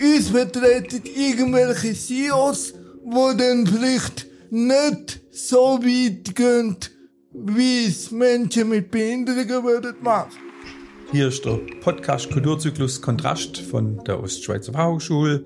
uns 0.00 0.28
vertreten 0.30 1.02
irgendwelche 1.04 1.94
CEOs, 1.94 2.74
wo 3.04 3.32
dann 3.32 3.66
vielleicht 3.66 4.26
nicht 4.50 5.20
so 5.30 5.78
weit 5.82 6.34
gehen, 6.34 6.76
wie 7.32 7.86
es 7.86 8.10
Menschen 8.10 8.70
mit 8.70 8.90
Behinderungen 8.90 9.64
würden 9.64 9.96
machen. 10.02 10.32
Hier 11.10 11.28
ist 11.28 11.44
der 11.44 11.58
Podcast 11.80 12.30
Kulturzyklus 12.30 13.00
Kontrast 13.00 13.58
von 13.58 14.02
der 14.04 14.22
Ostschweizer 14.22 14.72
Fachhochschule. 14.72 15.44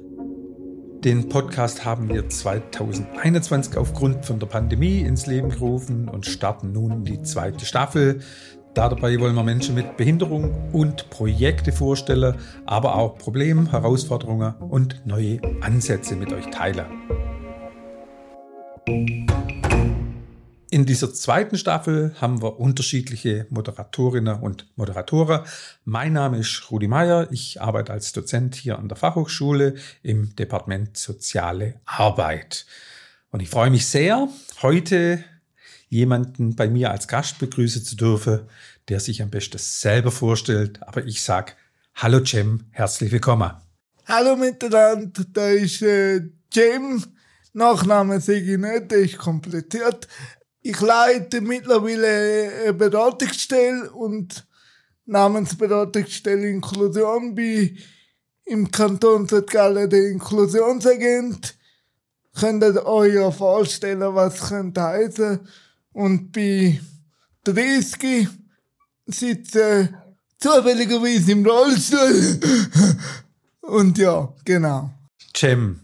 Den 1.05 1.29
Podcast 1.29 1.85
haben 1.85 2.09
wir 2.09 2.29
2021 2.29 3.77
aufgrund 3.77 4.25
von 4.25 4.39
der 4.39 4.47
Pandemie 4.47 5.01
ins 5.01 5.27
Leben 5.27 5.51
gerufen 5.51 6.09
und 6.09 6.27
starten 6.27 6.73
nun 6.73 7.05
die 7.05 7.23
zweite 7.23 7.65
Staffel. 7.65 8.21
Dabei 8.75 9.21
wollen 9.21 9.35
wir 9.35 9.43
Menschen 9.43 9.75
mit 9.75 9.99
Behinderung 9.99 10.73
und 10.73 11.11
Projekte 11.11 11.73
vorstellen, 11.73 12.37
aber 12.65 12.95
auch 12.95 13.19
Probleme, 13.19 13.71
Herausforderungen 13.71 14.55
und 14.61 15.07
neue 15.07 15.41
Ansätze 15.61 16.17
mit 16.17 16.33
euch 16.33 16.47
teilen. 16.47 16.87
In 20.71 20.87
dieser 20.87 21.13
zweiten 21.13 21.59
Staffel 21.59 22.15
haben 22.19 22.41
wir 22.41 22.59
unterschiedliche 22.59 23.47
Moderatorinnen 23.51 24.41
und 24.41 24.67
Moderatoren. 24.77 25.43
Mein 25.85 26.15
Name 26.15 26.39
ist 26.39 26.71
Rudi 26.71 26.89
Meyer. 26.89 27.29
Ich 27.31 27.61
arbeite 27.61 27.93
als 27.93 28.13
Dozent 28.13 28.55
hier 28.55 28.79
an 28.79 28.89
der 28.89 28.97
Fachhochschule 28.97 29.75
im 30.03 30.35
Departement 30.35 30.97
Soziale 30.97 31.75
Arbeit. 31.85 32.65
Und 33.33 33.41
ich 33.41 33.51
freue 33.51 33.71
mich 33.71 33.87
sehr, 33.87 34.29
heute 34.63 35.23
jemanden 35.93 36.57
bei 36.57 36.71
mir 36.71 36.91
als 36.91 37.07
Gast 37.07 37.39
begrüßen 37.39 37.85
zu 37.85 37.97
dürfen, 37.97 38.41
der 38.89 38.99
sich 38.99 39.21
am 39.21 39.29
besten 39.29 39.59
selber 39.59 40.11
vorstellt. 40.11 40.83
Aber 40.83 41.05
ich 41.05 41.23
sage 41.23 41.53
Hallo 41.95 42.25
Cem, 42.25 42.65
herzlich 42.71 43.13
willkommen. 43.13 43.53
Hallo 44.07 44.35
miteinander, 44.35 45.23
da 45.31 45.51
ist 45.51 45.83
äh, 45.83 46.23
Cem. 46.53 47.05
Nachname 47.53 48.23
sage 48.23 48.55
ich 48.55 48.59
nicht, 48.59 48.91
der 48.91 49.01
ist 49.01 49.19
kompliziert. 49.19 50.09
Ich 50.63 50.81
leite 50.81 51.43
mittlerweile 51.43 52.51
eine 52.63 52.73
Beratungsstelle 52.73 53.91
und 53.91 54.47
Namensberatungsstelle 55.05 56.49
Inklusion 56.49 57.35
bei 57.35 57.77
im 58.47 58.71
Kanton 58.71 59.29
St. 59.29 59.47
Gallen 59.47 59.91
der 59.91 60.09
Inklusionsagent. 60.09 61.55
Könnt 62.35 62.65
ihr 62.65 62.87
euch 62.87 63.13
ja 63.13 63.31
vorstellen, 63.31 64.15
was 64.15 64.49
könnte 64.49 64.83
heißen 64.83 65.41
und 65.93 66.33
bei 66.33 66.81
30 67.45 68.29
sitze 69.07 69.91
zufälligerweise 70.39 71.33
im 71.33 71.47
Rollstuhl. 71.47 72.41
Und 73.63 73.97
ja, 73.97 74.33
genau. 74.45 74.91
Cem, 75.37 75.81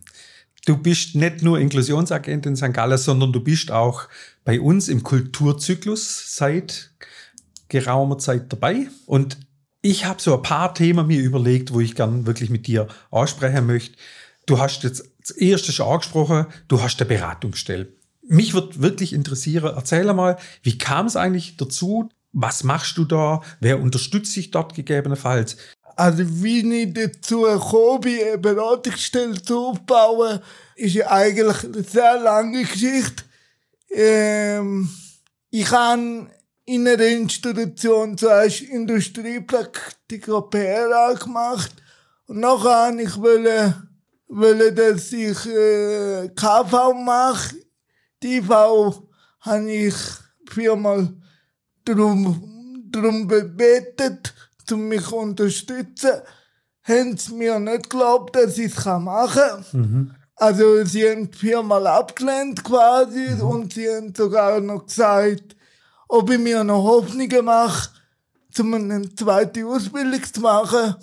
du 0.67 0.77
bist 0.77 1.15
nicht 1.15 1.43
nur 1.43 1.59
Inklusionsagent 1.59 2.45
in 2.47 2.57
St. 2.57 2.73
Gallen, 2.73 2.99
sondern 2.99 3.33
du 3.33 3.41
bist 3.41 3.71
auch 3.71 4.09
bei 4.45 4.61
uns 4.61 4.89
im 4.89 5.03
Kulturzyklus 5.03 6.37
seit 6.37 6.91
geraumer 7.69 8.19
Zeit 8.19 8.53
dabei. 8.53 8.89
Und 9.07 9.39
ich 9.81 10.07
habe 10.07 10.21
so 10.21 10.35
ein 10.35 10.43
paar 10.43 10.75
Themen 10.75 11.07
mir 11.07 11.21
überlegt, 11.21 11.73
wo 11.73 11.81
ich 11.81 11.95
gern 11.95 12.27
wirklich 12.27 12.51
mit 12.51 12.67
dir 12.67 12.89
aussprechen 13.11 13.67
möchte. 13.67 13.97
Du 14.47 14.59
hast 14.59 14.83
jetzt 14.83 15.05
das 15.21 15.31
erste 15.31 15.73
schon 15.73 15.87
angesprochen, 15.87 16.47
du 16.67 16.83
hast 16.83 17.01
eine 17.01 17.09
Beratungsstelle 17.09 17.98
mich 18.29 18.55
wird 18.55 18.83
wirklich 18.83 19.13
interessieren, 19.13 19.73
erzähl 19.75 20.13
mal, 20.13 20.37
wie 20.63 20.79
kam 20.79 21.07
es 21.07 21.17
eigentlich 21.17 21.57
dazu? 21.57 22.09
Was 22.33 22.63
machst 22.63 22.99
du 22.99 23.05
da? 23.05 23.41
Wer 23.61 23.81
unterstützt 23.81 24.37
dich 24.37 24.51
dort 24.51 24.75
gegebenenfalls? 24.75 25.57
Also 25.97 26.23
wie 26.43 26.61
ich 26.61 26.93
dazu 26.93 27.43
gekommen 27.43 28.03
bin, 28.03 28.21
eine 28.21 28.39
Beratungsstelle 28.39 29.43
zu 29.43 29.69
aufbauen, 29.69 30.41
ist 30.77 30.95
ja 30.95 31.11
eigentlich 31.11 31.65
eine 31.65 31.83
sehr 31.83 32.21
lange 32.21 32.63
Geschichte. 32.63 33.25
Ähm, 33.91 34.89
ich 35.51 35.71
habe 35.71 36.29
in 36.67 36.87
einer 36.87 37.03
Institution 37.03 38.17
zuerst 38.17 38.61
Industriepraktiker 38.61 40.43
PR 40.43 41.15
gemacht 41.15 41.73
und 42.27 42.41
nachher 42.41 42.93
wollte 42.93 43.03
ich 43.03 43.17
wollen, 43.17 43.75
wollen 44.29 44.77
dass 44.77 45.13
ich 45.13 45.47
äh, 45.47 46.29
KV 46.29 46.93
mache 46.95 47.57
die 48.23 48.43
Frau 48.43 49.09
habe 49.41 49.71
ich 49.71 49.95
viermal 50.51 51.09
darum, 51.85 52.85
darum 52.91 53.29
gebetet, 53.29 54.35
um 54.71 54.89
mich 54.89 55.07
zu 55.07 55.17
unterstützen. 55.17 56.21
Haben 56.83 57.17
sie 57.17 57.35
mir 57.35 57.59
nicht 57.59 57.91
geglaubt, 57.91 58.37
dass 58.37 58.59
ich 58.59 58.77
es 58.77 58.85
machen 58.85 59.41
kann. 59.41 59.65
Mhm. 59.73 60.15
Also 60.37 60.85
sie 60.85 61.09
haben 61.09 61.33
viermal 61.33 61.87
abgelehnt 61.87 62.63
quasi 62.63 63.31
mhm. 63.31 63.43
und 63.43 63.73
sie 63.73 63.89
haben 63.89 64.15
sogar 64.15 64.61
noch 64.61 64.87
gesagt, 64.87 65.57
ob 66.09 66.31
ich 66.31 66.39
mir 66.39 66.65
noch 66.65 66.85
Hoffnungen 66.85 67.45
mache, 67.45 67.91
um 68.59 68.75
eine 68.75 69.15
zweite 69.15 69.67
Ausbildung 69.67 70.23
zu 70.23 70.41
machen. 70.41 70.95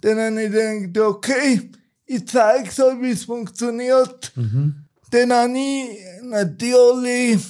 Dann 0.00 0.18
habe 0.18 0.42
ich 0.42 0.52
gedacht, 0.52 1.06
okay, 1.06 1.70
ich 2.06 2.26
zeige 2.26 2.68
euch, 2.84 3.00
wie 3.02 3.10
es 3.10 3.24
funktioniert. 3.24 4.32
Mhm. 4.36 4.87
Dann 5.10 5.32
habe 5.32 5.58
ich 5.58 6.22
natürlich 6.22 7.40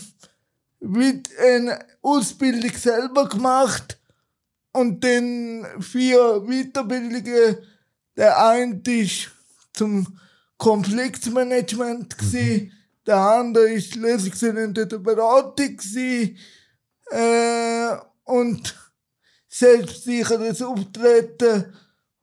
mit 0.81 1.29
eine 1.39 1.85
Ausbildung 2.03 2.73
selber 2.73 3.29
gemacht 3.29 3.99
und 4.73 5.03
dann 5.03 5.67
vier 5.81 6.41
Weiterbildungen. 6.47 7.59
Der 8.17 8.47
eine 8.47 8.81
ist 8.85 9.31
zum 9.73 10.19
Konfliktmanagement 10.57 12.17
mhm. 12.33 12.73
der 13.07 13.17
andere 13.17 13.71
ist 13.71 13.95
lösungsorientierte 13.95 14.99
Beratung 14.99 15.77
gewesen, 15.77 16.37
äh, 17.11 17.97
und 18.25 18.75
selbstsicheres 19.49 20.63
Auftreten. 20.63 21.75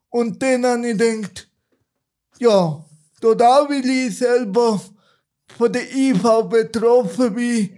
Und 0.10 0.42
dann 0.42 0.66
habe 0.66 0.88
ich 0.88 0.98
gedacht, 0.98 1.50
ja, 2.40 2.86
da 3.20 3.70
will 3.70 3.90
ich 3.90 4.18
selber 4.18 4.80
von 5.58 5.72
der 5.72 5.84
IV 5.94 6.22
betroffen 6.50 7.34
bin, 7.36 7.78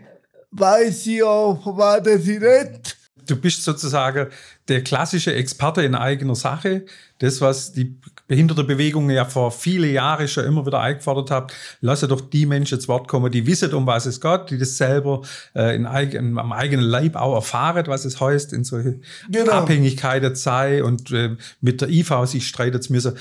weiß 0.52 1.08
ich 1.08 1.24
auch, 1.24 1.62
von 1.64 1.78
was 1.78 2.08
ich 2.08 2.42
rede. 2.42 2.82
Du 3.28 3.36
bist 3.36 3.64
sozusagen 3.64 4.28
der 4.68 4.84
klassische 4.84 5.34
Experte 5.34 5.84
in 5.84 5.96
eigener 5.96 6.36
Sache. 6.36 6.86
Das, 7.20 7.42
was 7.42 7.74
die 7.74 7.96
Behindertenbewegung 8.28 9.10
ja 9.10 9.26
vor 9.26 9.52
viele 9.52 9.88
Jahren 9.88 10.28
schon 10.28 10.44
immer 10.46 10.66
wieder 10.66 10.82
eingefordert 10.82 11.32
hat, 11.32 11.54
lasse 11.80 12.08
doch 12.08 12.22
die 12.22 12.46
Menschen 12.46 12.80
zu 12.80 12.90
Wort 12.90 13.08
kommen, 13.08 13.32
die 13.32 13.48
wissen, 13.48 13.74
um 13.74 13.88
was 13.88 14.06
es 14.06 14.20
geht, 14.20 14.50
die 14.50 14.58
das 14.58 14.78
selber 14.78 15.22
äh, 15.56 15.76
in 15.76 15.86
eigen, 15.86 16.38
am 16.38 16.52
eigenen 16.52 16.86
Leib 16.86 17.16
auch 17.16 17.36
erfahren, 17.36 17.86
was 17.88 18.06
es 18.06 18.20
heißt, 18.20 18.52
in 18.54 18.64
solche 18.64 19.00
genau. 19.30 19.52
Abhängigkeiten 19.54 20.36
sei 20.36 20.84
und 20.84 21.12
äh, 21.12 21.38
mit 21.62 21.82
der 21.82 21.90
IV 21.90 22.26
sich 22.26 22.48
streiten 22.48 22.82
zu 22.82 22.92
müssen. 22.92 23.18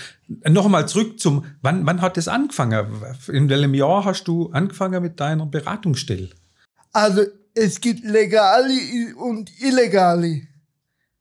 Nochmal 0.49 0.89
zurück 0.89 1.21
zum, 1.21 1.45
wann, 1.63 1.87
wann 1.87 2.03
hat 2.03 2.17
das 2.17 2.27
angefangen? 2.27 2.87
In 3.29 3.49
welchem 3.49 3.75
Jahr 3.75 4.05
hast 4.05 4.25
du 4.25 4.51
angefangen 4.51 5.03
mit 5.03 5.21
deiner 5.21 5.47
Beratungsstelle? 5.47 6.31
Also 6.93 7.23
es 7.57 7.81
gibt 7.81 8.05
legale 8.05 9.15
und 9.17 9.51
illegale. 9.61 10.43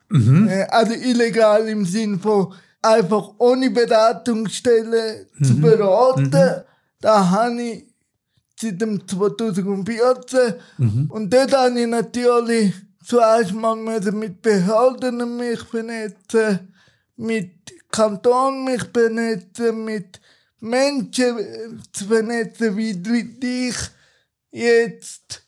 Mhm. 0.10 0.48
Äh, 0.50 0.64
also 0.66 0.94
illegal 0.94 1.68
im 1.68 1.86
Sinn 1.86 2.20
von 2.20 2.54
einfach 2.82 3.32
ohne 3.38 3.70
Beratungsstelle 3.72 5.28
mhm. 5.34 5.46
zu 5.46 5.62
beraten. 5.62 6.24
Mhm. 6.24 6.64
Da 7.00 7.30
habe 7.30 7.62
ich 7.62 7.86
seit 8.60 8.82
dem 8.82 9.08
2014 9.08 10.54
mhm. 10.78 11.10
und 11.10 11.34
dort 11.34 11.54
habe 11.54 11.80
ich 11.80 11.88
natürlich 11.88 12.74
zuerst 13.04 13.54
mal 13.54 13.76
mit 13.76 14.42
Behörden 14.42 15.38
mich 15.38 15.64
benetzen, 15.70 16.74
mit 17.16 17.52
Kanton 17.92 18.66
mich 18.66 18.84
benetzen, 18.92 19.86
mit 19.86 20.20
Menschen 20.60 21.82
zu 21.94 22.08
benetzen 22.08 22.76
wie 22.76 22.94
dich 22.94 23.76
jetzt 24.52 25.45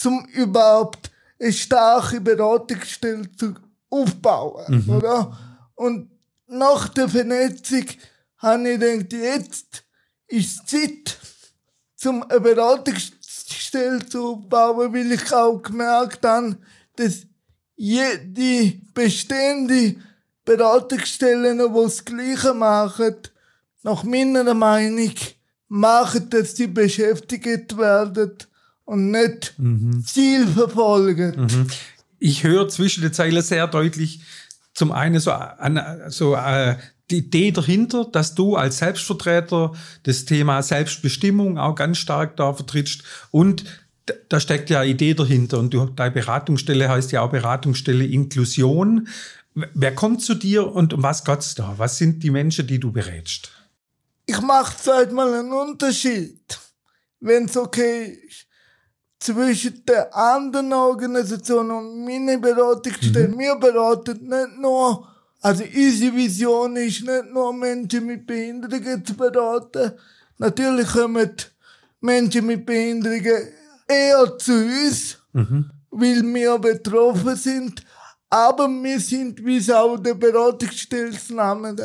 zum 0.00 0.24
überhaupt 0.32 1.10
eine 1.38 1.52
starke 1.52 2.20
Beratungsstelle 2.20 3.30
zu 3.32 3.54
aufbauen, 3.90 4.84
mhm. 4.86 4.96
oder? 4.96 5.38
Und 5.74 6.10
nach 6.46 6.88
der 6.88 7.08
Vernetzung 7.08 7.84
habe 8.38 8.70
ich 8.70 8.80
gedacht, 8.80 9.12
jetzt 9.12 9.84
ist 10.26 10.68
Zeit, 10.68 11.18
zum 11.96 12.22
eine 12.22 12.40
Beratungsstelle 12.40 14.06
zu 14.06 14.36
aufbauen, 14.36 14.92
weil 14.94 15.12
ich 15.12 15.32
auch 15.32 15.58
gemerkt 15.58 16.24
habe, 16.24 16.56
dass 16.96 17.26
jede 17.76 18.78
bestehende 18.94 19.96
Beratungsstellen, 20.46 21.58
die 21.58 21.82
das 21.82 22.04
Gleiche 22.04 22.54
machen, 22.54 23.16
nach 23.82 24.02
meiner 24.02 24.54
Meinung, 24.54 25.14
machen, 25.68 26.30
dass 26.30 26.56
sie 26.56 26.66
beschäftigt 26.68 27.76
werden 27.76 28.36
und 28.90 29.12
nicht 29.12 29.54
mhm. 29.56 30.04
Ziel 30.04 30.48
verfolgen. 30.48 31.42
Mhm. 31.42 31.66
Ich 32.18 32.42
höre 32.42 32.68
zwischen 32.68 33.02
den 33.02 33.12
Zeilen 33.12 33.40
sehr 33.40 33.68
deutlich, 33.68 34.20
zum 34.74 34.90
einen 34.90 35.20
so, 35.20 35.32
so 36.08 36.34
äh, 36.34 36.76
die 37.08 37.18
Idee 37.18 37.52
dahinter, 37.52 38.04
dass 38.04 38.34
du 38.34 38.56
als 38.56 38.78
Selbstvertreter 38.78 39.74
das 40.02 40.24
Thema 40.24 40.60
Selbstbestimmung 40.62 41.56
auch 41.56 41.76
ganz 41.76 41.98
stark 41.98 42.36
da 42.36 42.52
vertrittst 42.52 43.04
und 43.30 43.64
da 44.28 44.40
steckt 44.40 44.70
ja 44.70 44.80
eine 44.80 44.90
Idee 44.90 45.14
dahinter 45.14 45.60
und 45.60 45.72
du, 45.72 45.86
deine 45.86 46.10
Beratungsstelle 46.10 46.88
heißt 46.88 47.12
ja 47.12 47.20
auch 47.20 47.30
Beratungsstelle 47.30 48.04
Inklusion. 48.04 49.06
Wer 49.54 49.94
kommt 49.94 50.22
zu 50.22 50.34
dir 50.34 50.66
und 50.66 50.92
um 50.94 51.04
was 51.04 51.24
geht's 51.24 51.54
da? 51.54 51.74
Was 51.76 51.98
sind 51.98 52.24
die 52.24 52.30
Menschen, 52.30 52.66
die 52.66 52.80
du 52.80 52.90
berätst? 52.90 53.52
Ich 54.26 54.40
mache 54.40 54.74
seit 54.82 55.12
mal 55.12 55.32
einen 55.32 55.52
Unterschied, 55.52 56.58
wenn 57.20 57.44
es 57.44 57.56
okay 57.56 58.18
ist, 58.26 58.46
zwischen 59.20 59.84
der 59.84 60.14
anderen 60.16 60.72
Organisation 60.72 61.70
und 61.70 62.04
meiner 62.04 62.38
Beratungsstelle. 62.38 63.28
Mhm. 63.28 63.38
Wir 63.38 63.54
beraten 63.56 64.28
nicht 64.28 64.58
nur, 64.58 65.06
also 65.42 65.62
unsere 65.64 66.16
Vision 66.16 66.76
ist 66.76 67.02
nicht 67.02 67.32
nur 67.32 67.52
Menschen 67.52 68.06
mit 68.06 68.26
Behinderungen 68.26 69.04
zu 69.04 69.14
beraten. 69.14 69.92
Natürlich 70.38 70.88
kommen 70.88 71.30
Menschen 72.00 72.46
mit 72.46 72.64
Behinderungen 72.64 73.48
eher 73.86 74.38
zu 74.38 74.52
uns, 74.54 75.18
mhm. 75.32 75.70
weil 75.90 76.22
wir 76.22 76.58
betroffen 76.58 77.36
sind. 77.36 77.84
Aber 78.30 78.68
wir 78.68 79.00
sind, 79.00 79.44
wie 79.44 79.58
es 79.58 79.68
auch 79.70 79.98
der 79.98 80.14
Beratungsstellsname 80.14 81.76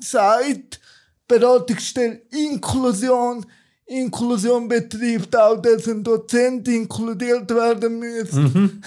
sagt, 0.00 0.80
Beratungsstelle 1.26 2.22
Inklusion. 2.30 3.44
Inklusion 3.86 4.66
betrifft 4.66 5.36
auch, 5.36 5.62
dass 5.62 5.86
ein 5.86 6.02
Dozent 6.02 6.66
inkludiert 6.66 7.48
werden 7.54 7.98
muss. 8.00 8.32
Mhm. 8.32 8.82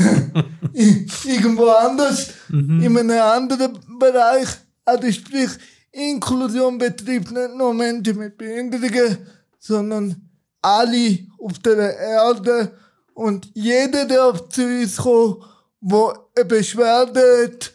Irgendwo 1.25 1.69
anders, 1.69 2.31
mhm. 2.50 2.81
in 2.81 2.98
einem 2.98 3.22
anderen 3.22 3.80
Bereich. 3.98 4.50
Also 4.84 5.12
sprich, 5.12 5.50
Inklusion 5.92 6.78
betrifft 6.78 7.31
nicht 7.31 7.56
nur 7.56 7.74
Menschen 7.74 8.18
mit 8.18 8.38
Behinderungen, 8.38 9.18
sondern 9.57 10.30
alle 10.62 11.19
auf 11.38 11.57
der 11.60 11.98
Erde 11.98 12.72
und 13.13 13.50
jeder 13.54 14.06
darf 14.06 14.50
zu 14.50 14.63
uns 14.63 14.98
kommen, 14.98 15.44
wo 15.81 16.13
eine 16.36 16.46
Beschwerde 16.46 17.22
hat, 17.44 17.72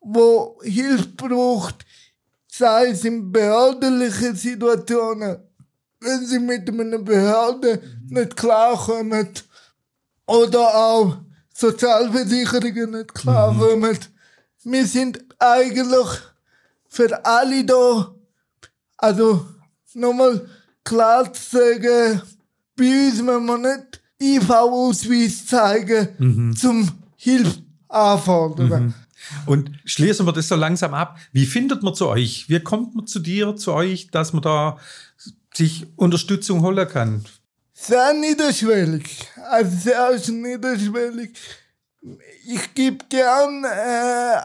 wo 0.00 0.60
Hilfe 0.62 1.08
braucht, 1.16 1.84
sei 2.46 2.90
es 2.90 3.04
in 3.04 3.32
behördlichen 3.32 4.36
Situationen, 4.36 5.38
wenn 6.00 6.26
sie 6.26 6.38
mit 6.38 6.68
einer 6.68 6.98
Behörde 6.98 7.80
nicht 8.08 8.36
klarkommen, 8.36 9.28
oder 10.28 10.74
auch 10.74 11.16
Sozialversicherungen 11.54 12.90
nicht 12.90 13.14
klarkommen. 13.14 13.80
Mhm. 13.92 14.72
Wir 14.72 14.86
sind 14.86 15.24
eigentlich 15.38 16.20
für 16.88 17.24
alle 17.24 17.64
da, 17.64 18.14
also 18.98 19.46
nochmal, 19.94 20.46
klar 20.84 21.32
zu 21.32 21.58
sagen, 21.58 22.22
bei 22.76 23.06
uns 23.06 23.22
müssen 23.22 23.46
wir 23.46 23.58
nicht 23.58 24.00
IV-Ausweis 24.20 25.46
zeigen 25.46 26.08
mhm. 26.18 26.56
zum 26.56 26.90
Hilfe 27.16 27.62
anfordern. 27.88 28.84
Mhm. 28.84 28.94
Und 29.46 29.70
schließen 29.84 30.26
wir 30.26 30.32
das 30.32 30.48
so 30.48 30.56
langsam 30.56 30.94
ab. 30.94 31.18
Wie 31.32 31.46
findet 31.46 31.82
man 31.82 31.94
zu 31.94 32.08
euch? 32.08 32.48
Wie 32.48 32.60
kommt 32.60 32.94
man 32.94 33.06
zu 33.06 33.18
dir, 33.18 33.56
zu 33.56 33.72
euch, 33.72 34.10
dass 34.10 34.32
man 34.32 34.42
da 34.42 34.78
sich 35.58 35.86
Unterstützung 35.96 36.62
holen 36.62 36.88
kann? 36.88 37.24
Sehr 37.74 38.14
niederschwellig. 38.14 39.28
Also 39.50 39.76
sehr 39.76 40.18
niederschwellig. 40.28 41.36
Ich 42.46 42.72
gebe 42.74 43.04
gern, 43.08 43.64
äh, 43.64 44.36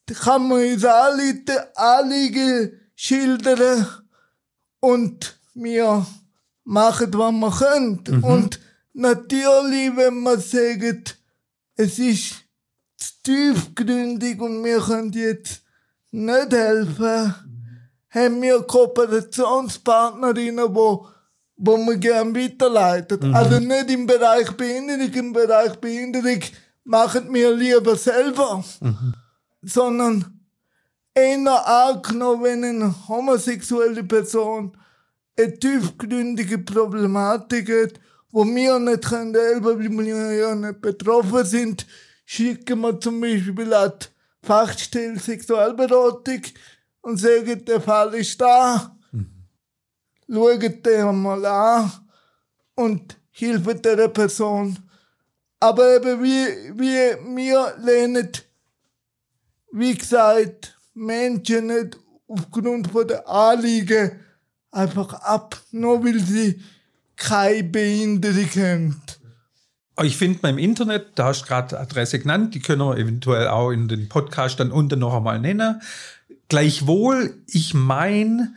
da 0.07 0.15
kann 0.15 0.49
man 0.49 0.73
uns 0.73 0.85
alle 0.85 1.45
Anliegen 1.77 2.81
schildern 2.95 3.87
und 4.81 5.39
wir 5.55 6.07
machen, 6.65 7.13
was 7.15 7.33
wir 7.33 7.51
können. 7.51 8.05
Mhm. 8.09 8.25
Und 8.25 8.61
natürlich, 8.93 9.97
wenn 9.97 10.21
man 10.21 10.41
sagt, 10.41 11.19
es 11.77 11.99
ist 11.99 12.35
zu 12.97 13.13
tiefgründig 13.25 14.41
und 14.41 14.65
wir 14.65 14.81
können 14.81 15.13
jetzt 15.13 15.63
nicht 16.11 16.53
helfen, 16.53 17.35
haben 18.11 18.43
wir 18.43 18.63
Kooperationspartnerinnen, 18.63 20.75
wo, 20.75 21.09
wo 21.57 21.77
man 21.79 21.99
gerne 21.99 22.35
weiterleitet. 22.35 23.23
Mhm. 23.23 23.35
Also 23.35 23.59
nicht 23.59 23.91
im 23.91 24.07
Bereich 24.07 24.51
Behinderung, 24.53 25.13
im 25.13 25.33
Bereich 25.33 25.77
Behinderung 25.77 26.41
machen 26.85 27.33
wir 27.33 27.55
lieber 27.55 27.97
selber, 27.97 28.63
mhm. 28.81 29.15
sondern 29.63 30.41
einer 31.15 31.67
angenommen, 31.67 32.43
wenn 32.43 32.65
eine 32.65 33.09
homosexuelle 33.09 34.05
Person 34.05 34.77
eine 35.39 35.59
tiefgründige 35.59 36.59
Problematik 36.59 37.69
hat, 37.69 38.01
wo 38.31 38.45
wir 38.45 38.79
nicht 38.79 39.05
können 39.05 39.35
helfen, 39.35 39.65
weil 39.65 39.79
wir 39.79 40.33
ja 40.33 40.55
nicht 40.55 40.81
betroffen 40.81 41.45
sind, 41.45 41.87
schicken 42.25 42.81
wir 42.81 43.01
zum 43.01 43.21
Beispiel 43.21 43.73
an 43.75 43.93
die 44.01 44.47
Fachstelle 44.47 45.19
Sexualberatung, 45.19 46.43
und 47.03 47.19
sagen, 47.19 47.65
der 47.65 47.81
Fall 47.81 48.15
ist 48.15 48.41
da. 48.41 48.97
Mhm. 49.11 49.27
Schaut 50.33 50.87
den 50.87 51.23
mal 51.23 51.45
an 51.45 51.93
und 52.75 53.19
hilft 53.31 53.85
der 53.85 54.09
Person. 54.09 54.79
Aber 55.61 55.97
eben 55.97 56.23
wie, 56.23 56.79
wie 56.79 57.37
wir 57.37 57.75
lehnen, 57.79 58.31
wie 59.73 59.95
gesagt, 59.95 60.77
Menschen 60.95 61.67
nicht 61.67 61.99
aufgrund 62.27 62.91
von 62.91 63.07
der 63.07 63.29
Anliegen 63.29 64.21
einfach 64.73 65.13
ab, 65.15 65.61
nur 65.71 66.05
weil 66.05 66.19
sie 66.19 66.61
keine 67.17 67.65
Behinderung 67.65 68.51
haben. 68.57 69.03
Ich 70.03 70.17
finde 70.17 70.41
beim 70.41 70.59
Internet, 70.59 71.09
da 71.15 71.27
hast 71.27 71.43
du 71.43 71.47
gerade 71.47 71.79
Adresse 71.79 72.19
genannt, 72.19 72.55
die 72.55 72.61
können 72.61 72.81
wir 72.81 72.97
eventuell 72.97 73.49
auch 73.49 73.71
in 73.71 73.89
den 73.89 74.09
Podcast 74.09 74.59
dann 74.59 74.73
unten 74.73 74.99
noch 74.99 75.15
einmal 75.15 75.39
nennen. 75.39 75.81
Gleichwohl, 76.49 77.35
ich 77.47 77.75
meine, 77.75 78.55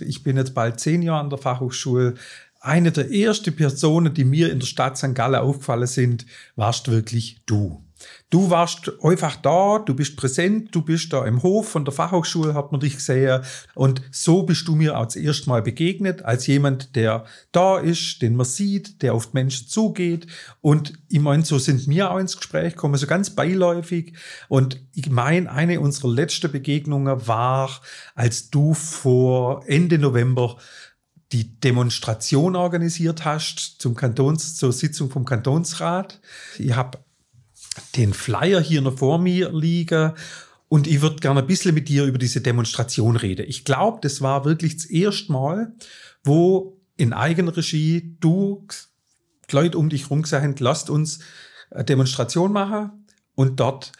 ich 0.00 0.22
bin 0.22 0.36
jetzt 0.36 0.54
bald 0.54 0.80
zehn 0.80 1.02
Jahre 1.02 1.20
an 1.20 1.30
der 1.30 1.38
Fachhochschule, 1.38 2.14
eine 2.60 2.92
der 2.92 3.12
ersten 3.12 3.54
Personen, 3.54 4.14
die 4.14 4.24
mir 4.24 4.50
in 4.50 4.60
der 4.60 4.66
Stadt 4.66 4.96
St. 4.96 5.14
Gallen 5.14 5.36
aufgefallen 5.40 5.86
sind, 5.86 6.26
warst 6.56 6.90
wirklich 6.90 7.42
du. 7.46 7.84
Du 8.30 8.50
warst 8.50 8.92
einfach 9.02 9.36
da, 9.36 9.78
du 9.78 9.94
bist 9.94 10.16
präsent, 10.16 10.74
du 10.74 10.82
bist 10.82 11.12
da 11.12 11.24
im 11.24 11.42
Hof 11.42 11.68
von 11.68 11.84
der 11.84 11.94
Fachhochschule, 11.94 12.54
hat 12.54 12.72
man 12.72 12.80
dich 12.80 12.96
gesehen. 12.96 13.42
Und 13.74 14.02
so 14.10 14.42
bist 14.42 14.68
du 14.68 14.74
mir 14.74 14.98
auch 14.98 15.06
das 15.06 15.16
erste 15.16 15.48
Mal 15.48 15.62
begegnet, 15.62 16.22
als 16.22 16.46
jemand, 16.46 16.94
der 16.94 17.24
da 17.52 17.78
ist, 17.78 18.20
den 18.22 18.36
man 18.36 18.46
sieht, 18.46 19.02
der 19.02 19.14
auf 19.14 19.32
Menschen 19.32 19.68
zugeht. 19.68 20.26
Und 20.60 20.92
ich 21.08 21.20
meine, 21.20 21.44
so 21.44 21.58
sind 21.58 21.88
wir 21.88 22.10
auch 22.10 22.18
ins 22.18 22.36
Gespräch 22.36 22.74
gekommen, 22.74 22.96
so 22.96 23.06
ganz 23.06 23.30
beiläufig. 23.30 24.14
Und 24.48 24.80
ich 24.94 25.10
meine, 25.10 25.50
eine 25.50 25.80
unserer 25.80 26.08
letzten 26.08 26.52
Begegnungen 26.52 27.26
war, 27.26 27.80
als 28.14 28.50
du 28.50 28.74
vor 28.74 29.62
Ende 29.66 29.98
November 29.98 30.56
die 31.32 31.60
Demonstration 31.60 32.56
organisiert 32.56 33.24
hast 33.24 33.76
zum 33.78 33.94
Kantons, 33.94 34.56
zur 34.56 34.72
Sitzung 34.72 35.10
vom 35.10 35.24
Kantonsrat. 35.24 36.20
Ich 36.58 36.74
habe 36.74 36.98
den 37.96 38.14
Flyer 38.14 38.60
hier 38.60 38.80
noch 38.80 38.98
vor 38.98 39.18
mir 39.18 39.50
liegen 39.52 40.12
und 40.68 40.86
ich 40.86 41.00
würde 41.00 41.16
gerne 41.16 41.40
ein 41.40 41.46
bisschen 41.46 41.74
mit 41.74 41.88
dir 41.88 42.04
über 42.04 42.18
diese 42.18 42.40
Demonstration 42.40 43.16
reden. 43.16 43.46
Ich 43.48 43.64
glaube, 43.64 43.98
das 44.02 44.20
war 44.20 44.44
wirklich 44.44 44.76
das 44.76 44.86
erste 44.86 45.32
Mal, 45.32 45.72
wo 46.24 46.78
in 46.96 47.12
Eigenregie 47.12 48.16
du 48.20 48.66
Leute 49.50 49.78
um 49.78 49.88
dich 49.88 50.04
herum 50.04 50.22
gesagt 50.22 50.44
hast, 50.44 50.60
lasst 50.60 50.90
uns 50.90 51.20
eine 51.70 51.84
Demonstration 51.84 52.52
machen 52.52 53.06
und 53.34 53.60
dort 53.60 53.92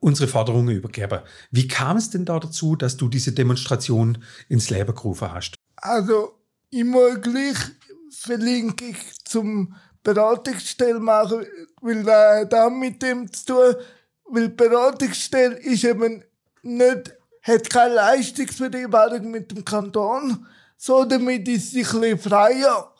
unsere 0.00 0.28
Forderungen 0.28 0.76
übergeben. 0.76 1.20
Wie 1.50 1.66
kam 1.66 1.96
es 1.96 2.10
denn 2.10 2.24
da 2.24 2.38
dazu, 2.38 2.76
dass 2.76 2.96
du 2.96 3.08
diese 3.08 3.32
Demonstration 3.32 4.18
ins 4.48 4.70
Leben 4.70 4.94
gerufen 4.94 5.32
hast? 5.32 5.56
Also, 5.76 6.38
immer 6.70 7.16
gleich 7.16 7.56
verlinke 8.10 8.86
ich 8.86 9.24
zum 9.24 9.74
Beratungsstelle 10.02 11.00
machen, 11.00 11.46
weil 11.80 12.02
da, 12.02 12.44
da 12.44 12.70
mit 12.70 13.02
dem 13.02 13.30
zu 13.32 13.46
tun, 13.46 13.74
weil 14.24 14.48
Beratungsstelle 14.48 15.56
ist 15.56 15.84
eben 15.84 16.22
nicht, 16.62 17.14
hat 17.42 17.70
keine 17.70 17.94
Leistungsvereinbarung 17.94 19.30
mit 19.30 19.50
dem 19.50 19.64
Kanton, 19.64 20.46
so 20.76 21.04
damit 21.04 21.48
ist 21.48 21.72
sie 21.72 21.84
ein 21.84 22.00
bisschen 22.00 22.18
freier. 22.18 22.92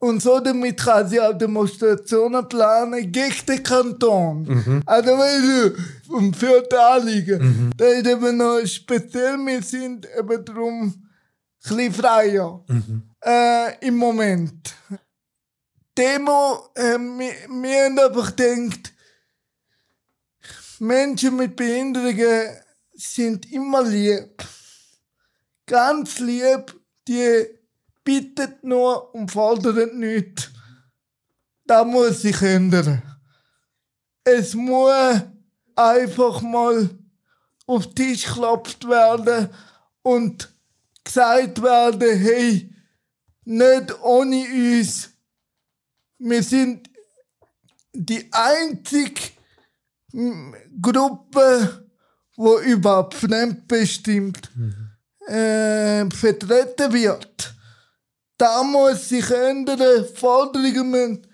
Und 0.00 0.22
so 0.22 0.38
damit 0.38 0.78
kann 0.78 1.08
sie 1.08 1.20
auch 1.20 1.36
Demonstrationen 1.36 2.48
planen 2.48 3.10
gegen 3.10 3.46
den 3.48 3.62
Kanton. 3.64 4.42
Mhm. 4.44 4.82
Also, 4.86 5.10
weil 5.18 5.42
du, 5.42 6.32
für 6.34 6.62
die 6.70 6.76
Anliegen. 6.76 7.42
Mhm. 7.42 7.70
Da 7.76 7.86
ist 7.86 8.06
eben 8.06 8.36
noch 8.36 8.64
speziell, 8.64 9.36
wir 9.38 9.60
sind 9.60 10.06
eben 10.16 10.44
darum 10.44 11.08
bisschen 11.60 11.92
freier 11.92 12.64
äh, 13.24 13.86
im 13.86 13.96
Moment. 13.96 14.74
Demo, 15.98 16.70
äh, 16.76 16.96
wir, 16.96 17.32
wir 17.48 17.84
haben 17.84 17.98
einfach 17.98 18.36
gedacht, 18.36 18.94
Menschen 20.78 21.34
mit 21.34 21.56
Behinderungen 21.56 22.56
sind 22.94 23.50
immer 23.50 23.82
lieb. 23.82 24.40
Ganz 25.66 26.20
lieb, 26.20 26.80
die 27.08 27.46
bittet 28.04 28.62
nur 28.62 29.12
und 29.12 29.32
fordert 29.32 29.92
nichts. 29.94 30.50
Da 31.66 31.82
muss 31.82 32.22
sich 32.22 32.40
ändern. 32.42 33.02
Es 34.22 34.54
muss 34.54 35.20
einfach 35.74 36.40
mal 36.42 36.90
auf 37.66 37.86
den 37.88 37.94
Tisch 37.96 38.24
geklopft 38.24 38.88
werden 38.88 39.48
und 40.02 40.48
gesagt 41.02 41.60
werden, 41.60 42.18
hey, 42.20 42.72
nicht 43.44 44.00
ohne 44.00 44.44
uns. 44.44 45.17
Wir 46.18 46.42
sind 46.42 46.90
die 47.92 48.28
einzige 48.32 49.20
Gruppe, 50.80 51.88
wo 52.36 52.58
überhaupt 52.58 53.14
fremdbestimmt 53.14 54.50
äh, 55.26 56.08
vertreten 56.10 56.92
wird. 56.92 57.54
Da 58.36 58.62
muss 58.62 59.08
sich 59.08 59.30
ändern, 59.30 60.06
Forderungen 60.14 61.26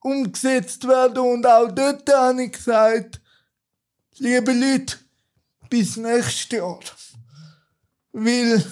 umgesetzt 0.00 0.86
werden 0.86 1.18
und 1.18 1.46
auch 1.46 1.70
dort 1.70 2.10
habe 2.12 2.44
ich 2.44 2.52
gesagt, 2.52 3.20
liebe 4.18 4.52
Leute, 4.52 4.96
bis 5.68 5.96
nächstes 5.96 6.50
Jahr. 6.50 6.80
Weil 8.12 8.64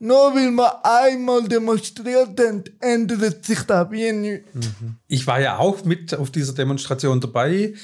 nur 0.00 0.34
weil 0.34 0.50
wir 0.50 0.84
einmal 0.84 1.46
demonstriert 1.46 2.40
haben, 2.40 2.64
ändert 2.80 3.44
sich 3.44 3.62
da 3.62 3.90
wie 3.90 4.10
nichts. 4.12 4.48
Ich 5.06 5.26
war 5.26 5.40
ja 5.40 5.58
auch 5.58 5.84
mit 5.84 6.14
auf 6.14 6.30
dieser 6.30 6.54
Demonstration 6.54 7.20
dabei. 7.20 7.74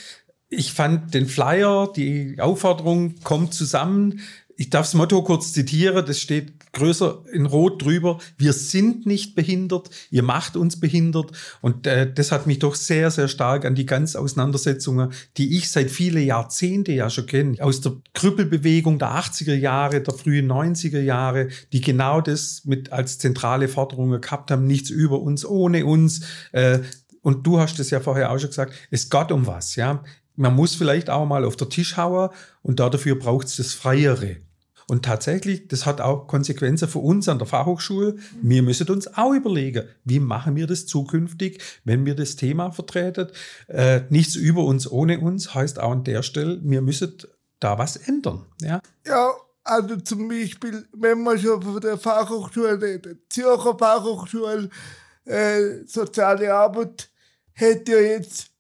Ich 0.49 0.73
fand 0.73 1.12
den 1.12 1.26
Flyer, 1.26 1.92
die 1.94 2.37
Aufforderung 2.40 3.16
kommt 3.23 3.52
zusammen. 3.52 4.20
Ich 4.58 4.70
darf 4.70 4.86
das 4.86 4.94
Motto 4.94 5.22
kurz 5.22 5.52
zitieren, 5.52 6.06
das 6.06 6.18
steht 6.18 6.72
größer 6.72 7.25
in 7.30 7.44
Rot 7.44 7.84
drüber. 7.84 8.18
Wir 8.38 8.54
sind 8.54 9.04
nicht 9.04 9.34
behindert, 9.34 9.90
ihr 10.10 10.22
macht 10.22 10.56
uns 10.56 10.80
behindert. 10.80 11.32
Und 11.60 11.86
äh, 11.86 12.10
das 12.10 12.32
hat 12.32 12.46
mich 12.46 12.58
doch 12.58 12.75
sehr, 12.75 13.10
sehr 13.10 13.28
stark 13.28 13.66
an 13.66 13.75
die 13.75 13.84
ganz 13.84 14.16
Auseinandersetzungen, 14.16 15.12
die 15.36 15.58
ich 15.58 15.70
seit 15.70 15.90
viele 15.90 16.20
Jahrzehnte 16.20 16.92
ja 16.92 17.10
schon 17.10 17.26
kenne, 17.26 17.62
aus 17.62 17.82
der 17.82 17.96
Krüppelbewegung 18.14 18.98
der 18.98 19.10
80er 19.10 19.54
Jahre, 19.54 20.00
der 20.00 20.14
frühen 20.14 20.50
90er 20.50 21.00
Jahre, 21.00 21.48
die 21.75 21.82
genau 21.82 22.22
das 22.22 22.62
mit 22.64 22.92
als 22.92 23.18
zentrale 23.18 23.68
Forderungen 23.68 24.22
gehabt 24.22 24.50
haben, 24.50 24.66
nichts 24.66 24.88
über 24.88 25.20
uns, 25.20 25.44
ohne 25.44 25.84
uns. 25.84 26.22
Äh, 26.52 26.78
und 27.20 27.46
du 27.46 27.60
hast 27.60 27.78
es 27.78 27.90
ja 27.90 28.00
vorher 28.00 28.30
auch 28.32 28.38
schon 28.38 28.50
gesagt, 28.50 28.72
es 28.90 29.10
geht 29.10 29.32
um 29.32 29.46
was, 29.46 29.76
ja. 29.76 30.02
Man 30.38 30.54
muss 30.54 30.75
vielleicht 30.75 31.08
auch 31.08 31.26
mal 31.26 31.44
auf 31.44 31.56
der 31.56 31.68
Tisch 31.70 31.96
hauen 31.96 32.30
und 32.62 32.78
dafür 32.78 33.18
braucht 33.18 33.46
es 33.48 33.56
das 33.56 33.72
Freiere. 33.72 34.46
Und 34.88 35.05
tatsächlich, 35.05 35.66
das 35.66 35.85
hat 35.85 36.00
auch 36.00 36.28
Konsequenzen 36.28 36.88
für 36.88 37.00
uns 37.00 37.28
an 37.28 37.38
der 37.38 37.47
Fachhochschule. 37.47 38.16
Wir 38.40 38.62
müssen 38.62 38.88
uns 38.88 39.12
auch 39.16 39.33
überlegen, 39.33 39.88
wie 40.05 40.21
machen 40.21 40.55
wir 40.55 40.69
das 40.69 40.87
zukünftig, 40.87 41.61
wenn 41.85 42.07
wir 42.07 42.14
das 42.14 42.37
Thema 42.37 42.71
vertreten. 42.71 43.28
Äh, 43.66 44.02
nichts 44.11 44.37
über 44.37 44.64
uns 44.64 44.88
ohne 44.90 45.19
uns 45.19 45.55
heißt 45.55 45.81
auch 45.81 45.90
an 45.90 46.05
der 46.05 46.23
Stelle, 46.23 46.61
wir 46.62 46.83
müssen 46.83 47.16
da 47.59 47.78
was 47.78 47.97
ändern. 47.97 48.47
Ja? 48.61 48.81
Ja, 49.05 49.33
also 49.64 49.97
zum 49.97 50.28
Beispiel, 50.28 50.87
wenn 50.93 51.23
man 51.23 51.38
schon 51.38 51.61
von 51.61 51.81
der 51.81 51.99
Fachhochschule 51.99 52.81
redet, 52.81 53.33
Zürcher 53.33 53.76
Fachhochschule, 53.76 54.71
äh, 55.25 55.85
Soziale 55.85 56.55
Arbeit, 56.55 57.11
hat 57.57 57.88
ja 57.88 57.99
jetzt 57.99 58.50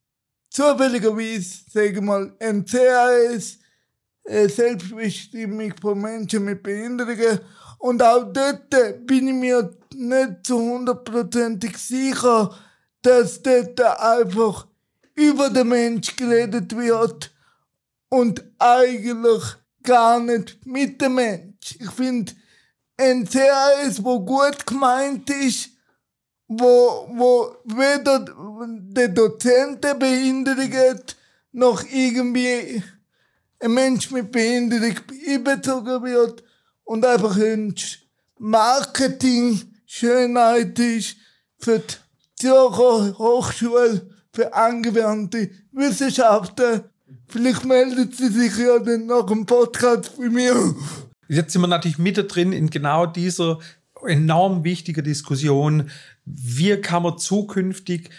zufälligerweise, 0.50 1.60
sage 1.70 1.90
ich 1.90 2.00
mal, 2.00 2.34
NCAS, 2.40 3.54
äh, 3.54 3.58
Selbstbestimmung 4.26 5.72
von 5.80 6.00
Menschen 6.00 6.44
mit 6.44 6.62
Behinderungen. 6.62 7.40
Und 7.78 8.02
auch 8.02 8.32
dort 8.32 8.70
bin 9.06 9.28
ich 9.28 9.34
mir 9.34 9.76
nicht 9.94 10.46
zu 10.46 10.58
hundertprozentig 10.58 11.76
sicher, 11.78 12.54
dass 13.02 13.42
dort 13.42 13.80
einfach 13.80 14.66
über 15.14 15.50
den 15.50 15.68
Mensch 15.68 16.16
geredet 16.16 16.76
wird 16.76 17.32
und 18.08 18.44
eigentlich 18.58 19.42
gar 19.82 20.20
nicht 20.20 20.64
mit 20.66 21.00
dem 21.00 21.14
Mensch. 21.14 21.76
Ich 21.78 21.90
finde, 21.90 22.32
ein 22.98 23.28
CAS, 23.28 24.02
wo 24.02 24.20
gut 24.20 24.66
gemeint 24.66 25.28
ist, 25.30 25.70
wo, 26.48 27.08
wo 27.12 27.56
weder 27.64 28.24
der 28.68 29.08
Dozent 29.08 29.82
der 29.84 29.94
Behinderung 29.94 30.72
hat, 30.72 31.16
noch 31.52 31.84
irgendwie 31.90 32.82
ein 33.60 33.74
Mensch 33.74 34.10
mit 34.10 34.32
Behinderung 34.32 34.94
einbezogen 35.28 36.02
wird 36.02 36.44
und 36.84 37.04
einfach 37.04 37.36
ein 37.36 37.74
Marketing 38.38 39.60
Schönheit 39.86 40.78
ist 40.78 41.16
für 41.58 41.78
die 41.78 41.94
Zürcher 42.36 43.16
Hochschule 43.18 44.10
für 44.32 44.52
angewandte 44.52 45.50
Wissenschaften. 45.72 46.82
Vielleicht 47.28 47.64
meldet 47.64 48.14
sie 48.14 48.28
sich 48.28 48.58
ja 48.58 48.78
dann 48.78 49.06
nach 49.06 49.26
dem 49.26 49.46
Podcast 49.46 50.16
bei 50.18 50.28
mir. 50.28 50.74
Jetzt 51.28 51.52
sind 51.52 51.62
wir 51.62 51.68
natürlich 51.68 51.98
mittendrin 51.98 52.52
in 52.52 52.68
genau 52.68 53.06
dieser 53.06 53.58
enorm 54.06 54.64
wichtigen 54.64 55.02
Diskussion. 55.02 55.90
Wie 56.24 56.76
kann 56.76 57.04
man 57.04 57.18
zukünftig 57.18 58.10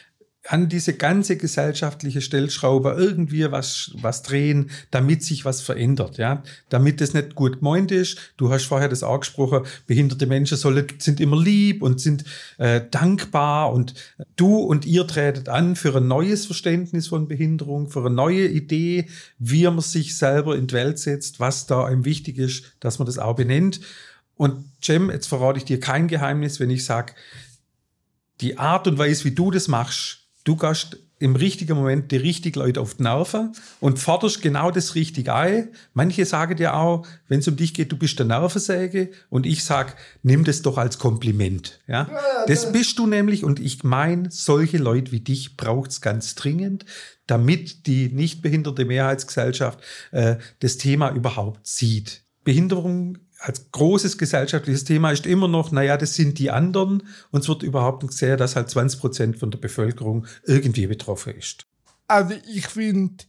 an 0.50 0.70
diese 0.70 0.94
ganze 0.94 1.38
gesellschaftliche 1.38 2.22
Stellschraube 2.22 2.96
irgendwie 2.98 3.52
was, 3.52 3.92
was 3.96 4.24
drehen, 4.24 4.70
damit 4.92 5.24
sich 5.24 5.46
was 5.46 5.62
verändert, 5.62 6.18
ja. 6.18 6.44
Damit 6.70 7.02
es 7.02 7.14
nicht 7.14 7.36
gut 7.36 7.60
gemeint 7.60 7.92
ist. 7.92 8.18
Du 8.38 8.50
hast 8.50 8.66
vorher 8.66 8.90
das 8.90 9.04
angesprochen, 9.04 9.66
behinderte 9.88 10.26
Menschen 10.26 10.58
sollen, 10.58 10.88
sind 11.00 11.20
immer 11.20 11.40
lieb 11.42 11.82
und 11.82 12.00
sind 12.00 12.24
äh, 12.58 12.82
dankbar 12.90 13.74
und 13.74 13.94
du 14.36 14.58
und 14.58 14.86
ihr 14.86 15.06
tretet 15.06 15.50
an 15.50 15.76
für 15.76 15.96
ein 15.96 16.08
neues 16.08 16.46
Verständnis 16.46 17.08
von 17.08 17.28
Behinderung, 17.28 17.90
für 17.90 18.00
eine 18.00 18.10
neue 18.10 18.48
Idee, 18.48 19.08
wie 19.38 19.66
man 19.66 19.82
sich 19.82 20.18
selber 20.18 20.56
in 20.56 20.68
die 20.68 20.76
Welt 20.76 21.00
setzt, 21.00 21.40
was 21.40 21.68
da 21.68 21.86
einem 21.86 22.06
wichtig 22.06 22.38
ist, 22.38 22.64
dass 22.80 23.00
man 23.00 23.06
das 23.06 23.18
auch 23.18 23.36
benennt. 23.36 23.82
Und 24.36 24.66
Cem, 24.84 25.10
jetzt 25.10 25.28
verrate 25.28 25.58
ich 25.58 25.66
dir 25.66 25.80
kein 25.80 26.08
Geheimnis, 26.08 26.60
wenn 26.60 26.70
ich 26.70 26.86
sage, 26.86 27.14
die 28.40 28.58
Art 28.58 28.88
und 28.88 28.98
Weise, 28.98 29.26
wie 29.26 29.32
du 29.32 29.52
das 29.52 29.68
machst, 29.68 30.27
du 30.48 30.56
gehst 30.56 30.98
im 31.20 31.36
richtigen 31.36 31.76
Moment 31.76 32.12
die 32.12 32.18
richtigen 32.18 32.60
Leute 32.60 32.80
auf 32.80 32.96
die 32.96 33.04
Nerven 33.04 33.54
und 33.80 33.98
forderst 33.98 34.42
genau 34.42 34.70
das 34.70 34.94
richtig 34.94 35.30
ein. 35.30 35.70
Manche 35.94 36.26
sagen 36.26 36.56
dir 36.56 36.76
auch, 36.76 37.08
wenn 37.28 37.40
es 37.40 37.48
um 37.48 37.56
dich 37.56 37.74
geht, 37.74 37.92
du 37.92 37.98
bist 37.98 38.20
der 38.20 38.28
Nervensäge 38.28 39.10
und 39.30 39.46
ich 39.48 39.64
sag, 39.64 39.96
nimm 40.22 40.44
das 40.44 40.62
doch 40.62 40.78
als 40.78 41.00
Kompliment. 41.00 41.80
Ja? 41.88 42.08
Das 42.46 42.72
bist 42.72 43.00
du 43.00 43.08
nämlich 43.08 43.44
und 43.44 43.60
ich 43.60 43.84
meine, 43.84 44.30
solche 44.30 44.78
Leute 44.78 45.12
wie 45.12 45.20
dich 45.20 45.58
braucht's 45.58 46.02
ganz 46.02 46.36
dringend, 46.36 46.86
damit 47.26 47.88
die 47.88 48.10
nicht 48.10 48.44
behinderte 48.44 48.86
Mehrheitsgesellschaft 48.86 49.80
äh, 50.12 50.36
das 50.60 50.78
Thema 50.78 51.12
überhaupt 51.12 51.66
sieht. 51.66 52.24
Behinderung 52.44 53.18
als 53.40 53.72
großes 53.72 54.18
gesellschaftliches 54.18 54.84
Thema 54.84 55.12
ist 55.12 55.26
immer 55.26 55.48
noch, 55.48 55.72
naja, 55.72 55.98
das 55.98 56.16
sind 56.16 56.40
die 56.40 56.50
anderen. 56.52 57.04
Und 57.32 57.42
es 57.42 57.48
wird 57.48 57.64
überhaupt 57.64 58.04
nicht 58.04 58.12
gesehen, 58.12 58.38
dass 58.38 58.56
halt 58.56 58.70
20 58.70 59.00
Prozent 59.00 59.38
von 59.38 59.52
der 59.52 59.60
Bevölkerung 59.60 60.26
irgendwie 60.44 60.88
betroffen 60.88 61.36
ist. 61.36 61.66
Also 62.08 62.36
ich 62.48 62.68
finde 62.68 63.26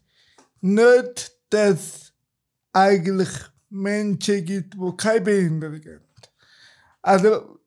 nicht, 0.60 1.32
dass 1.50 2.12
eigentlich 2.72 3.28
Menschen 3.70 4.44
gibt, 4.44 4.74
die 4.74 4.96
keine 4.96 5.20
Behinderung 5.20 5.80
haben. 5.80 6.00
Also 7.02 7.58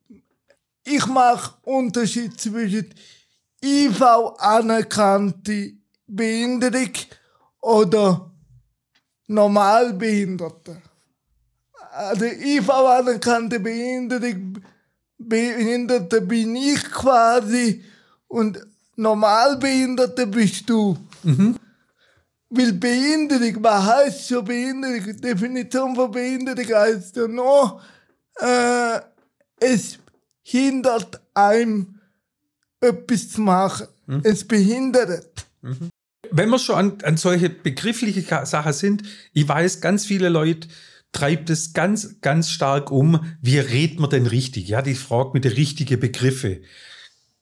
ich 0.84 1.06
mache 1.08 1.56
Unterschied 1.64 2.40
zwischen 2.40 2.94
IV 3.64 4.02
anerkannte 4.40 5.74
Behinderung 6.08 6.92
oder 7.62 8.32
Normalbehinderte. 9.28 10.82
Also 11.94 12.26
IV 12.26 12.70
anerkannte 12.70 13.60
Behinderung, 13.60 14.60
Behinderte 15.18 16.22
bin 16.22 16.56
ich 16.56 16.84
quasi 16.84 17.84
und 18.28 18.60
Normalbehinderte 18.96 20.28
bist 20.28 20.70
du. 20.70 20.98
Weil 22.50 22.74
Behinderung, 22.74 23.64
was 23.64 23.86
heißt 23.86 24.28
schon 24.30 24.46
Behinderung? 24.46 25.04
Die 25.06 25.22
Definition 25.22 25.96
von 25.96 26.12
Behinderung 26.12 26.66
heißt 26.66 27.16
ja 27.16 27.28
nur, 27.28 27.82
äh, 28.40 29.00
es 29.60 29.98
hindert 30.42 31.22
einem, 31.34 32.00
etwas 32.80 33.30
zu 33.30 33.42
machen. 33.42 33.88
Es 34.24 34.46
behindert. 34.46 35.46
Wenn 36.32 36.50
wir 36.50 36.60
schon 36.60 36.76
an, 36.76 36.98
an 37.04 37.18
solche 37.18 37.50
begriffliche 37.50 38.46
Sachen 38.46 38.74
sind, 38.74 39.04
ich 39.34 39.48
weiß, 39.48 39.80
ganz 39.82 40.06
viele 40.06 40.30
Leute 40.30 40.68
treibt 41.12 41.50
es 41.50 41.74
ganz, 41.74 42.22
ganz 42.22 42.50
stark 42.50 42.92
um, 42.92 43.26
wie 43.42 43.60
redet 43.60 44.00
man 44.00 44.10
denn 44.10 44.28
richtig? 44.28 44.68
Ja, 44.68 44.82
die 44.82 44.96
fragt 44.96 45.34
mit 45.34 45.44
den 45.44 45.54
richtigen 45.54 46.00
Begriffe. 46.00 46.62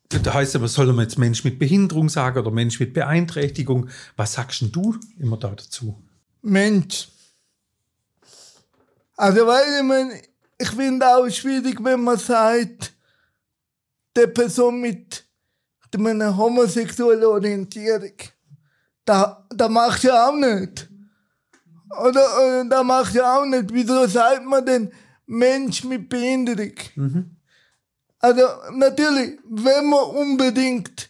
Da 0.10 0.34
heißt 0.34 0.56
aber, 0.56 0.68
soll 0.68 0.88
man 0.88 1.06
jetzt 1.06 1.20
Mensch 1.20 1.44
mit 1.44 1.60
Behinderung 1.60 2.10
sagen 2.10 2.40
oder 2.40 2.50
Mensch 2.50 2.80
mit 2.80 2.94
Beeinträchtigung? 2.94 3.90
Was 4.16 4.34
sagst 4.34 4.62
denn 4.62 4.72
du 4.72 4.98
immer 5.20 5.38
da 5.38 5.50
dazu? 5.50 6.02
Mensch. 6.42 7.10
Also, 9.16 9.46
weil 9.46 9.64
ich, 9.78 9.84
mein, 9.84 10.12
ich 10.58 10.70
finde 10.70 11.08
auch 11.08 11.30
schwierig, 11.30 11.84
wenn 11.84 12.02
man 12.02 12.18
sagt, 12.18 12.94
der 14.16 14.28
Person 14.28 14.82
mit 14.82 15.26
einer 15.94 16.36
homosexuellen 16.36 17.26
Orientierung. 17.26 18.14
Da, 19.06 19.46
da 19.50 19.70
macht 19.70 20.04
ja 20.04 20.28
auch 20.28 20.36
nicht. 20.36 20.89
Oder, 21.90 22.38
oder 22.38 22.66
da 22.66 22.84
macht 22.84 23.16
ja 23.16 23.38
auch 23.38 23.46
nicht. 23.46 23.74
Wieso 23.74 24.06
sagt 24.08 24.46
man 24.46 24.66
denn 24.66 24.92
Mensch 25.26 25.84
mit 25.84 26.10
Behinderung? 26.10 26.74
Mhm. 26.96 27.36
Also 28.20 28.42
natürlich, 28.74 29.40
wenn 29.50 29.90
man 29.90 30.04
unbedingt 30.04 31.10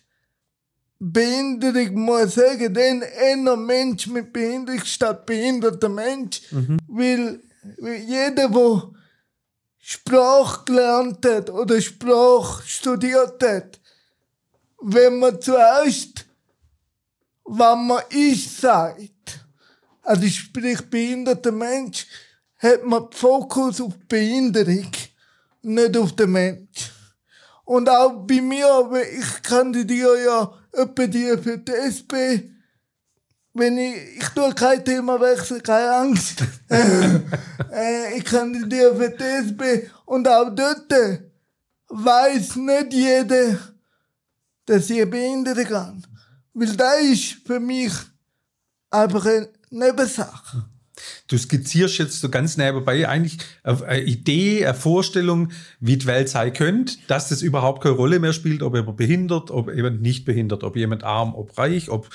Behinderung 1.00 1.95
muss 1.95 2.36
sagen, 2.36 2.74
dann 2.74 3.01
eher 3.01 3.55
Mensch 3.55 4.07
mit 4.07 4.31
Behinderung 4.33 4.83
statt 4.83 5.25
behinderter 5.25 5.89
Mensch, 5.89 6.41
mhm. 6.51 6.77
weil, 6.88 7.39
weil 7.79 7.95
jeder, 8.03 8.50
der 8.50 8.91
Sprache 9.77 10.65
gelernt 10.65 11.25
hat 11.25 11.50
oder 11.50 11.81
Sprache 11.81 12.62
studiert 12.67 13.41
hat, 13.41 13.79
wenn 14.81 15.19
man 15.19 15.41
zuerst, 15.41 16.25
wann 17.43 17.88
man 17.88 18.03
ich 18.09 18.51
sagt, 18.51 19.09
also 20.10 20.28
sprich 20.28 20.82
behinderter 20.89 21.51
Mensch, 21.51 22.08
hat 22.58 22.84
man 22.84 23.12
Fokus 23.12 23.80
auf 23.80 23.94
Behinderung, 24.08 24.89
nicht 25.62 25.98
auf 25.98 26.16
den 26.16 26.32
Mensch. 26.32 26.92
Und 27.63 27.88
auch 27.88 28.25
bei 28.25 28.42
mir, 28.42 28.89
ich 29.20 29.44
kandidiere 29.44 30.25
ja 30.25 30.51
etwa 30.72 31.06
die 31.06 31.38
für 31.38 31.60
die 31.60 31.72
SP. 31.86 32.50
Wenn 33.54 33.78
ich, 33.78 34.18
ich 34.18 34.30
tue 34.30 34.51
kein 34.56 34.84
Thema 34.84 35.22
wechseln, 35.22 35.62
keine 35.62 35.92
Angst. 35.98 36.44
äh, 36.70 38.18
ich 38.18 38.25
kandidiere 38.25 38.96
für 38.96 39.12
die 39.12 39.24
SP. 39.46 39.92
Und 40.06 40.28
auch 40.28 40.50
dort 40.50 40.92
weiß 41.89 42.56
nicht 42.56 42.94
jeder, 42.94 43.60
dass 44.66 44.89
ich 44.89 45.01
eine 45.01 45.06
Behinderung 45.06 45.70
habe. 45.70 46.01
Weil 46.56 46.75
das 46.75 47.01
ist 47.01 47.34
für 47.46 47.60
mich 47.60 47.94
einfach 48.89 49.28
eine 49.72 49.88
Nebensache. 49.88 50.66
Du 51.28 51.38
skizzierst 51.38 51.98
jetzt 51.98 52.20
so 52.20 52.30
ganz 52.30 52.58
nebenbei 52.58 53.08
eigentlich 53.08 53.38
eine 53.64 54.02
Idee, 54.02 54.66
eine 54.66 54.74
Vorstellung, 54.74 55.52
wie 55.80 55.98
die 55.98 56.06
Welt 56.06 56.28
sein 56.28 56.52
könnte, 56.52 56.96
dass 57.08 57.30
das 57.30 57.42
überhaupt 57.42 57.84
keine 57.84 57.96
Rolle 57.96 58.20
mehr 58.20 58.34
spielt, 58.34 58.62
ob 58.62 58.76
jemand 58.76 58.98
behindert, 58.98 59.50
ob 59.50 59.74
jemand 59.74 60.02
nicht 60.02 60.26
behindert, 60.26 60.64
ob 60.64 60.76
jemand 60.76 61.04
arm, 61.04 61.36
ob 61.36 61.58
reich, 61.58 61.90
ob 61.90 62.10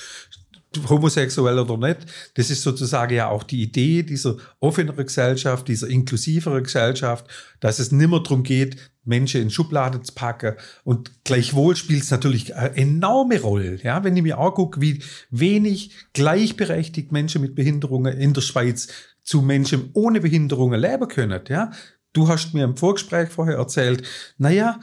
homosexuell 0.88 1.58
oder 1.58 1.76
nicht. 1.76 2.06
Das 2.34 2.50
ist 2.50 2.62
sozusagen 2.62 3.14
ja 3.14 3.28
auch 3.28 3.44
die 3.44 3.62
Idee 3.62 4.02
dieser 4.02 4.36
offeneren 4.60 5.06
Gesellschaft, 5.06 5.68
dieser 5.68 5.88
inklusiveren 5.88 6.64
Gesellschaft, 6.64 7.26
dass 7.60 7.78
es 7.78 7.92
nimmer 7.92 8.22
darum 8.22 8.42
geht, 8.42 8.76
Menschen 9.04 9.42
in 9.42 9.50
Schublade 9.50 10.02
zu 10.02 10.14
packen. 10.14 10.54
Und 10.84 11.24
gleichwohl 11.24 11.76
spielt 11.76 12.02
es 12.02 12.10
natürlich 12.10 12.54
eine 12.54 12.76
enorme 12.76 13.40
Rolle. 13.40 13.80
Ja, 13.82 14.04
wenn 14.04 14.16
ich 14.16 14.22
mir 14.22 14.38
angucke, 14.38 14.80
wie 14.80 15.02
wenig 15.30 15.92
gleichberechtigt 16.12 17.12
Menschen 17.12 17.42
mit 17.42 17.54
Behinderungen 17.54 18.16
in 18.16 18.32
der 18.32 18.40
Schweiz 18.40 18.88
zu 19.22 19.42
Menschen 19.42 19.90
ohne 19.94 20.20
Behinderungen 20.20 20.80
leben 20.80 21.08
können. 21.08 21.40
Ja, 21.48 21.70
du 22.12 22.28
hast 22.28 22.54
mir 22.54 22.64
im 22.64 22.76
Vorgespräch 22.76 23.30
vorher 23.30 23.56
erzählt, 23.56 24.06
naja, 24.38 24.80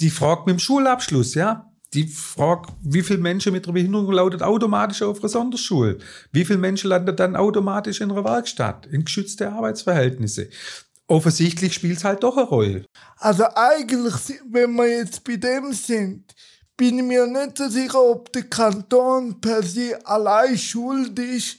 die 0.00 0.10
fragt 0.10 0.46
mit 0.46 0.56
dem 0.56 0.58
Schulabschluss, 0.58 1.34
ja, 1.34 1.70
die 1.94 2.08
Frage, 2.08 2.72
wie 2.82 3.02
viele 3.02 3.20
Menschen 3.20 3.52
mit 3.52 3.64
einer 3.66 3.72
Behinderung 3.72 4.10
lautet 4.10 4.42
automatisch 4.42 5.02
auf 5.02 5.20
einer 5.20 5.28
Sonderschule? 5.28 5.98
Wie 6.32 6.44
viele 6.44 6.58
Menschen 6.58 6.90
landen 6.90 7.14
dann 7.14 7.36
automatisch 7.36 8.00
in 8.00 8.10
einer 8.10 8.24
Werkstatt, 8.24 8.86
in 8.86 9.04
geschützte 9.04 9.52
Arbeitsverhältnisse? 9.52 10.48
Offensichtlich 11.06 11.74
spielt 11.74 11.98
es 11.98 12.04
halt 12.04 12.22
doch 12.22 12.36
eine 12.36 12.46
Rolle. 12.46 12.84
Also 13.18 13.44
eigentlich, 13.54 14.40
wenn 14.48 14.74
wir 14.74 14.88
jetzt 14.88 15.24
bei 15.24 15.36
dem 15.36 15.72
sind, 15.72 16.34
bin 16.76 16.98
ich 16.98 17.04
mir 17.04 17.26
nicht 17.26 17.58
so 17.58 17.68
sicher, 17.68 18.02
ob 18.02 18.32
der 18.32 18.44
Kanton 18.44 19.40
per 19.40 19.62
se 19.62 19.98
allein 20.04 20.58
schuld 20.58 21.18
ist, 21.18 21.58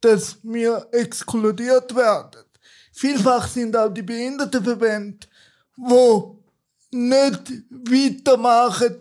dass 0.00 0.38
wir 0.42 0.86
exkludiert 0.92 1.94
werden. 1.94 2.44
Vielfach 2.92 3.48
sind 3.48 3.76
auch 3.76 3.88
die 3.88 4.02
Behindertenverbände, 4.02 5.26
wo 5.76 6.38
nicht 6.90 7.52
weitermachen, 7.70 8.98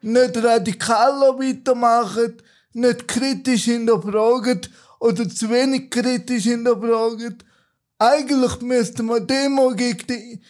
nicht 0.00 0.36
radikaler 0.36 1.38
weitermachen, 1.38 2.40
nicht 2.72 3.08
kritisch 3.08 3.64
hinterfragen 3.64 4.60
oder 5.00 5.28
zu 5.28 5.50
wenig 5.50 5.90
kritisch 5.90 6.44
hinterfragen 6.44 7.42
eigentlich 8.00 8.60
müsste 8.62 9.02
man 9.02 9.26
Demo 9.26 9.74
gegen 9.74 10.06
die 10.06 10.40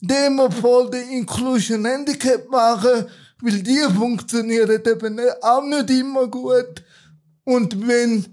Demo 0.00 0.50
vor 0.50 0.90
der 0.90 1.08
Inclusion 1.08 1.84
Handicap 1.84 2.48
machen, 2.50 3.06
weil 3.40 3.62
die 3.62 3.80
funktionieren 3.96 4.82
eben 4.84 5.20
auch 5.40 5.62
nicht 5.62 5.90
immer 5.90 6.26
gut. 6.26 6.82
Und 7.44 7.86
wenn 7.86 8.26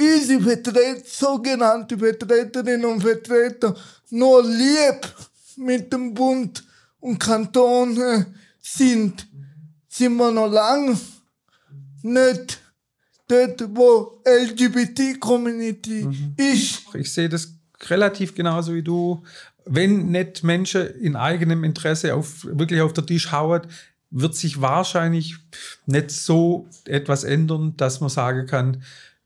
unsere 0.00 0.40
Vertreter, 0.40 1.02
sogenannte 1.04 1.98
Vertreterinnen 1.98 2.86
und 2.86 3.02
Vertreter 3.02 3.74
nur 4.10 4.44
lieb 4.44 5.12
mit 5.56 5.92
dem 5.92 6.14
Bund 6.14 6.64
und 7.00 7.18
Kanton 7.18 8.26
sind, 8.60 9.26
sind 9.88 10.16
wir 10.16 10.30
noch 10.30 10.50
lange 10.50 10.96
nicht 12.02 12.60
dort, 13.26 13.76
wo 13.76 14.22
LGBT-Community 14.24 16.04
mhm. 16.04 16.34
ist. 16.36 16.82
Ich 16.94 17.12
sehe 17.12 17.28
das 17.28 17.59
relativ 17.88 18.34
genauso 18.34 18.74
wie 18.74 18.82
du. 18.82 19.22
Wenn 19.64 20.10
nicht 20.10 20.42
Menschen 20.42 20.86
in 21.00 21.16
eigenem 21.16 21.64
Interesse 21.64 22.14
auf, 22.14 22.44
wirklich 22.44 22.80
auf 22.80 22.92
der 22.92 23.06
Tisch 23.06 23.30
hauen, 23.32 23.62
wird 24.10 24.34
sich 24.34 24.60
wahrscheinlich 24.60 25.36
nicht 25.86 26.10
so 26.10 26.68
etwas 26.84 27.24
ändern, 27.24 27.74
dass 27.76 28.00
man 28.00 28.10
sagen 28.10 28.46
kann, 28.46 28.82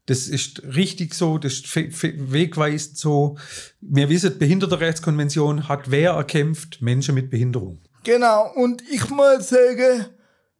das 0.06 0.28
ist 0.28 0.62
richtig 0.74 1.14
so, 1.14 1.38
das 1.38 1.54
ist 1.54 1.74
wegweisend 1.74 2.98
so. 2.98 3.38
Wir 3.80 4.10
wissen, 4.10 4.38
Behindertenrechtskonvention 4.38 5.68
hat 5.68 5.90
wer 5.90 6.10
erkämpft? 6.10 6.82
Menschen 6.82 7.14
mit 7.14 7.30
Behinderung. 7.30 7.80
Genau, 8.02 8.52
und 8.54 8.82
ich 8.90 9.08
muss 9.08 9.48
sagen, 9.48 10.06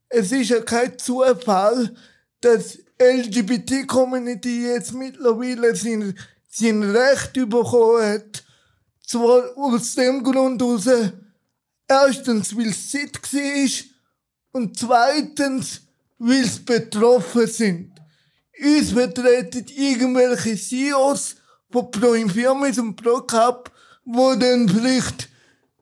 es 0.08 0.32
ist 0.32 0.48
ja 0.48 0.60
kein 0.60 0.98
Zufall, 0.98 1.94
dass 2.40 2.78
LGBT-Community 2.98 4.66
jetzt 4.66 4.94
mittlerweile 4.94 5.74
sind 5.76 6.14
sein 6.54 6.82
Recht 6.82 7.32
bekommen 7.32 8.02
hat. 8.02 8.44
Zwar 9.06 9.56
aus 9.56 9.94
dem 9.96 10.22
Grund 10.22 10.62
heraus, 10.62 11.12
erstens, 11.88 12.56
weil 12.56 12.68
es 12.68 12.90
Zeit 12.90 13.20
war 13.32 13.70
und 14.52 14.78
zweitens, 14.78 15.82
weil 16.18 16.44
sie 16.44 16.60
betroffen 16.60 17.46
sind. 17.46 17.92
Uns 18.62 18.92
vertreten 18.92 19.66
irgendwelche 19.74 20.56
CEOs 20.56 21.36
von 21.70 21.90
Pro 21.90 22.14
Infirmis 22.14 22.78
und 22.78 22.96
Pro 22.96 23.20
Cup, 23.22 23.72
wo 24.04 24.34
dann 24.34 24.68
vielleicht 24.68 25.28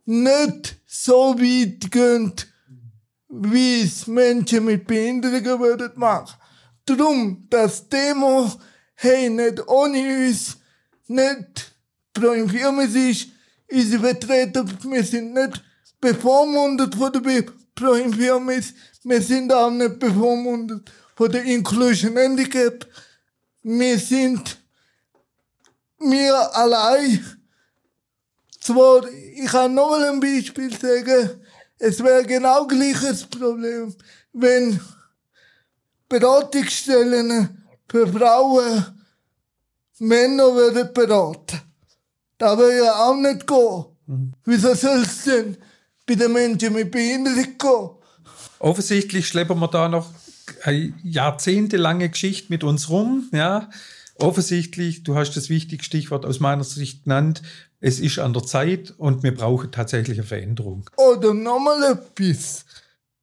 nicht 0.06 0.76
so 0.86 1.38
weit 1.38 1.90
gehen, 1.90 2.32
wie 3.28 3.82
es 3.82 4.06
Menschen 4.06 4.64
mit 4.64 4.86
Behinderungen 4.86 5.60
würden 5.60 5.92
machen. 5.96 6.34
Drum, 6.86 7.46
das 7.50 7.88
Demo, 7.88 8.50
hey, 8.94 9.28
nicht 9.28 9.66
ohne 9.68 10.26
uns, 10.26 10.56
nicht. 11.12 11.72
Pro 12.12 12.32
Infirmis 12.32 12.94
ist, 12.94 13.28
unsere 13.70 14.02
Vertreter, 14.02 14.64
wir 14.82 15.04
sind 15.04 15.32
nicht 15.32 15.62
bevormundet 16.00 16.94
von 16.94 17.12
der 17.12 17.44
pro 17.74 17.94
Infirmis, 17.94 18.74
wir 19.04 19.22
sind 19.22 19.52
auch 19.52 19.70
nicht 19.70 19.98
bevormundet 19.98 20.90
von 21.16 21.30
der 21.30 21.44
Inclusion 21.44 22.16
Handicap. 22.16 22.86
Wir 23.62 23.98
sind 23.98 24.58
wir 25.98 26.56
allein. 26.56 27.24
Zwar, 28.60 29.08
ich 29.08 29.50
kann 29.50 29.74
noch 29.74 29.92
ein 29.92 30.20
Beispiel 30.20 30.70
sagen, 30.78 31.40
es 31.78 32.02
wäre 32.02 32.24
genau 32.24 32.66
gleiches 32.66 33.24
Problem, 33.26 33.94
wenn 34.32 34.80
Beratungsstellen 36.08 37.64
für 37.88 38.06
Frauen 38.06 39.01
Männer 40.02 40.54
werden 40.56 40.92
beraten. 40.92 41.60
Da 42.36 42.58
will 42.58 42.82
ja 42.82 42.92
auch 42.92 43.14
nicht 43.14 43.46
gehen. 43.46 43.84
Mhm. 44.06 44.32
Wieso 44.44 44.74
soll 44.74 45.02
es 45.02 45.24
denn 45.24 45.56
bei 46.06 46.16
den 46.16 46.32
Menschen 46.32 46.72
mit 46.72 46.90
Behinderung 46.90 47.56
gehen? 47.56 47.90
Offensichtlich 48.58 49.28
schleppen 49.28 49.60
wir 49.60 49.68
da 49.68 49.88
noch 49.88 50.08
eine 50.64 50.92
jahrzehntelange 51.04 52.08
Geschichte 52.08 52.52
mit 52.52 52.64
uns 52.64 52.88
rum, 52.88 53.28
ja. 53.32 53.70
offensichtlich, 54.18 55.04
du 55.04 55.14
hast 55.14 55.34
das 55.34 55.48
wichtige 55.48 55.84
Stichwort 55.84 56.26
aus 56.26 56.40
meiner 56.40 56.64
Sicht 56.64 57.04
genannt, 57.04 57.42
es 57.80 58.00
ist 58.00 58.18
an 58.18 58.32
der 58.32 58.44
Zeit 58.44 58.94
und 58.98 59.22
wir 59.22 59.34
brauchen 59.34 59.70
tatsächlich 59.70 60.18
eine 60.18 60.26
Veränderung. 60.26 60.88
Oder 60.96 61.32
nochmal 61.32 61.92
etwas. 61.92 62.64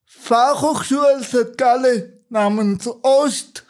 Fachhochschule 0.06 1.24
St. 1.24 1.58
Gallen 1.58 2.14
namens 2.30 2.88
Ost 3.02 3.66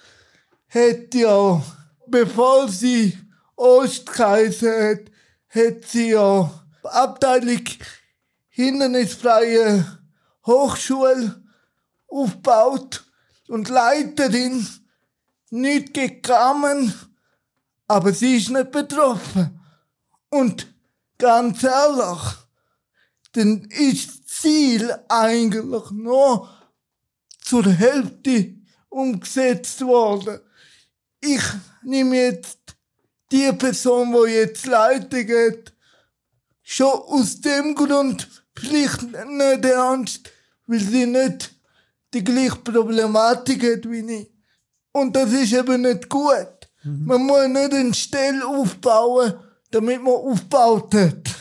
hat 0.69 1.13
ja, 1.13 1.63
bevor 2.09 2.67
sie 2.67 3.17
Ost 3.55 4.11
geheißen 4.11 4.69
hat, 4.69 5.11
hat 5.49 5.85
sie 5.85 6.11
ja 6.11 6.51
Abteilung 6.83 7.63
hindernisfreie 8.49 9.99
Hochschule 10.45 11.43
aufgebaut 12.07 13.03
und 13.47 13.69
Leiterin 13.69 14.67
nicht 15.49 15.93
gekommen, 15.93 16.93
aber 17.87 18.13
sie 18.13 18.37
ist 18.37 18.49
nicht 18.49 18.71
betroffen. 18.71 19.59
Und 20.29 20.67
ganz 21.17 21.63
ehrlich, 21.63 22.19
dann 23.33 23.65
ist 23.65 24.27
Ziel 24.29 24.95
eigentlich 25.07 25.91
nur 25.91 26.49
zur 27.41 27.65
Hälfte 27.67 28.55
umgesetzt 28.89 29.81
worden. 29.81 30.39
Ich 31.21 31.43
nehme 31.83 32.15
jetzt 32.15 32.59
die 33.31 33.51
Person, 33.53 34.13
die 34.13 34.31
jetzt 34.33 34.65
Leitung 34.65 35.27
hat, 35.27 35.73
schon 36.63 36.87
aus 36.87 37.39
dem 37.41 37.75
Grund 37.75 38.27
vielleicht 38.55 39.01
nicht 39.03 39.65
ernst, 39.65 40.29
weil 40.67 40.79
sie 40.79 41.05
nicht 41.05 41.53
die 42.13 42.23
gleiche 42.23 42.57
Problematik 42.57 43.63
hat 43.63 43.89
wie 43.89 44.21
ich. 44.21 44.31
Und 44.91 45.15
das 45.15 45.31
ist 45.31 45.53
eben 45.53 45.81
nicht 45.81 46.09
gut. 46.09 46.69
Mhm. 46.83 47.05
Man 47.05 47.25
muss 47.25 47.47
nicht 47.47 47.73
eine 47.73 47.93
Stelle 47.93 48.45
aufbauen, 48.45 49.33
damit 49.71 50.01
man 50.01 50.13
aufgebaut 50.13 50.93
hat. 50.95 51.38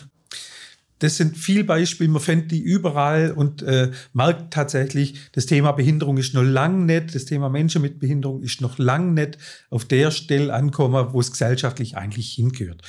Das 0.98 1.16
sind 1.16 1.36
viel 1.36 1.64
Beispiele, 1.64 2.10
man 2.10 2.22
findet 2.22 2.50
die 2.50 2.60
überall 2.60 3.32
und 3.32 3.62
äh, 3.62 3.90
merkt 4.12 4.52
tatsächlich, 4.52 5.30
das 5.32 5.46
Thema 5.46 5.72
Behinderung 5.72 6.18
ist 6.18 6.34
noch 6.34 6.42
lang 6.42 6.86
nicht, 6.86 7.14
das 7.14 7.24
Thema 7.24 7.48
Menschen 7.48 7.82
mit 7.82 8.00
Behinderung 8.00 8.42
ist 8.42 8.60
noch 8.60 8.78
lang 8.78 9.14
nicht 9.14 9.38
auf 9.70 9.84
der 9.84 10.10
Stelle 10.10 10.52
ankommen, 10.52 11.12
wo 11.12 11.20
es 11.20 11.32
gesellschaftlich 11.32 11.96
eigentlich 11.96 12.32
hingehört. 12.32 12.82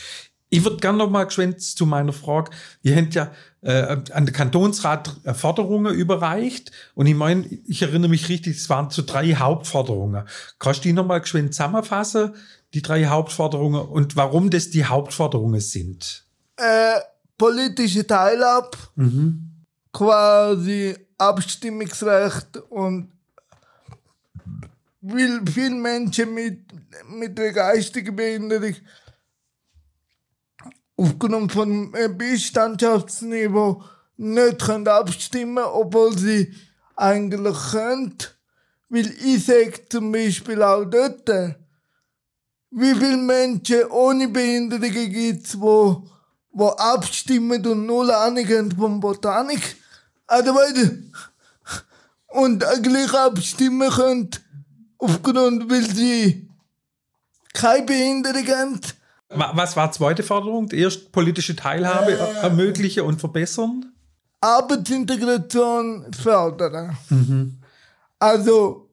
Ich 0.51 0.63
würde 0.63 0.77
gerne 0.77 0.97
noch 0.97 1.11
mal 1.11 1.25
geschwind 1.25 1.61
zu 1.61 1.85
meiner 1.85 2.11
Frage. 2.11 2.49
Ihr 2.81 2.95
habt 2.95 3.13
ja 3.13 3.31
äh, 3.61 3.97
an 4.11 4.25
den 4.25 4.33
Kantonsrat 4.33 5.17
Forderungen 5.35 5.93
überreicht 5.93 6.71
und 6.95 7.05
ich 7.05 7.13
meine, 7.13 7.45
ich 7.67 7.83
erinnere 7.83 8.09
mich 8.09 8.29
richtig, 8.29 8.57
es 8.57 8.69
waren 8.69 8.89
so 8.89 9.03
drei 9.05 9.35
Hauptforderungen. 9.35 10.23
Kannst 10.57 10.79
du 10.79 10.89
die 10.89 10.93
noch 10.93 11.05
mal 11.05 11.19
geschwind 11.19 11.53
zusammenfassen, 11.53 12.33
die 12.73 12.81
drei 12.81 13.05
Hauptforderungen 13.05 13.81
und 13.81 14.15
warum 14.15 14.49
das 14.49 14.71
die 14.71 14.85
Hauptforderungen 14.85 15.59
sind? 15.59 16.25
Äh, 16.57 16.99
politische 17.39 18.06
Teilhabe, 18.06 18.78
mhm. 18.95 19.65
quasi 19.91 20.95
Abstimmungsrecht 21.17 22.58
und 22.69 23.12
weil 25.02 25.41
viele 25.47 25.75
Menschen 25.75 26.34
mit, 26.34 26.65
mit 27.08 27.38
der 27.38 27.54
geistigen 27.54 28.15
Behinderung 28.15 28.75
aufgrund 30.97 31.52
von 31.52 31.91
Beistandschaftsniveau 31.91 33.82
nicht 34.17 34.60
können 34.60 34.88
abstimmen 34.88 35.63
obwohl 35.63 36.17
sie 36.17 36.54
eigentlich 36.97 37.58
können. 37.71 38.17
Weil 38.89 39.10
ich 39.23 39.45
sage 39.45 39.88
zum 39.88 40.12
Beispiel 40.12 40.62
auch 40.62 40.84
dort, 40.84 41.30
wie 42.71 42.93
viele 42.95 43.17
Menschen 43.17 43.86
ohne 43.89 44.28
Behinderungen 44.28 45.12
gibt 45.12 45.47
es, 45.47 45.60
wo, 45.60 46.04
wo 46.51 46.69
abstimmen 46.69 47.65
und 47.65 47.85
null 47.85 48.12
haben 48.12 48.71
von 48.71 48.99
Botanik. 48.99 49.77
Und 52.27 52.63
gleich 52.83 53.13
abstimmen 53.13 53.89
können, 53.89 54.29
aufgrund, 54.97 55.69
weil 55.69 55.89
sie 55.89 56.49
keine 57.53 57.85
Behinderung 57.85 58.47
haben. 58.47 58.81
Was 59.29 59.75
war 59.75 59.89
die 59.89 59.97
zweite 59.97 60.23
Forderung? 60.23 60.67
Die 60.67 60.79
erste 60.79 61.05
politische 61.09 61.55
Teilhabe 61.55 62.13
äh, 62.13 62.41
ermöglichen 62.41 63.03
und 63.03 63.19
verbessern? 63.19 63.93
Arbeitsintegration 64.41 66.12
fördern. 66.13 66.97
Mhm. 67.09 67.59
Also 68.17 68.89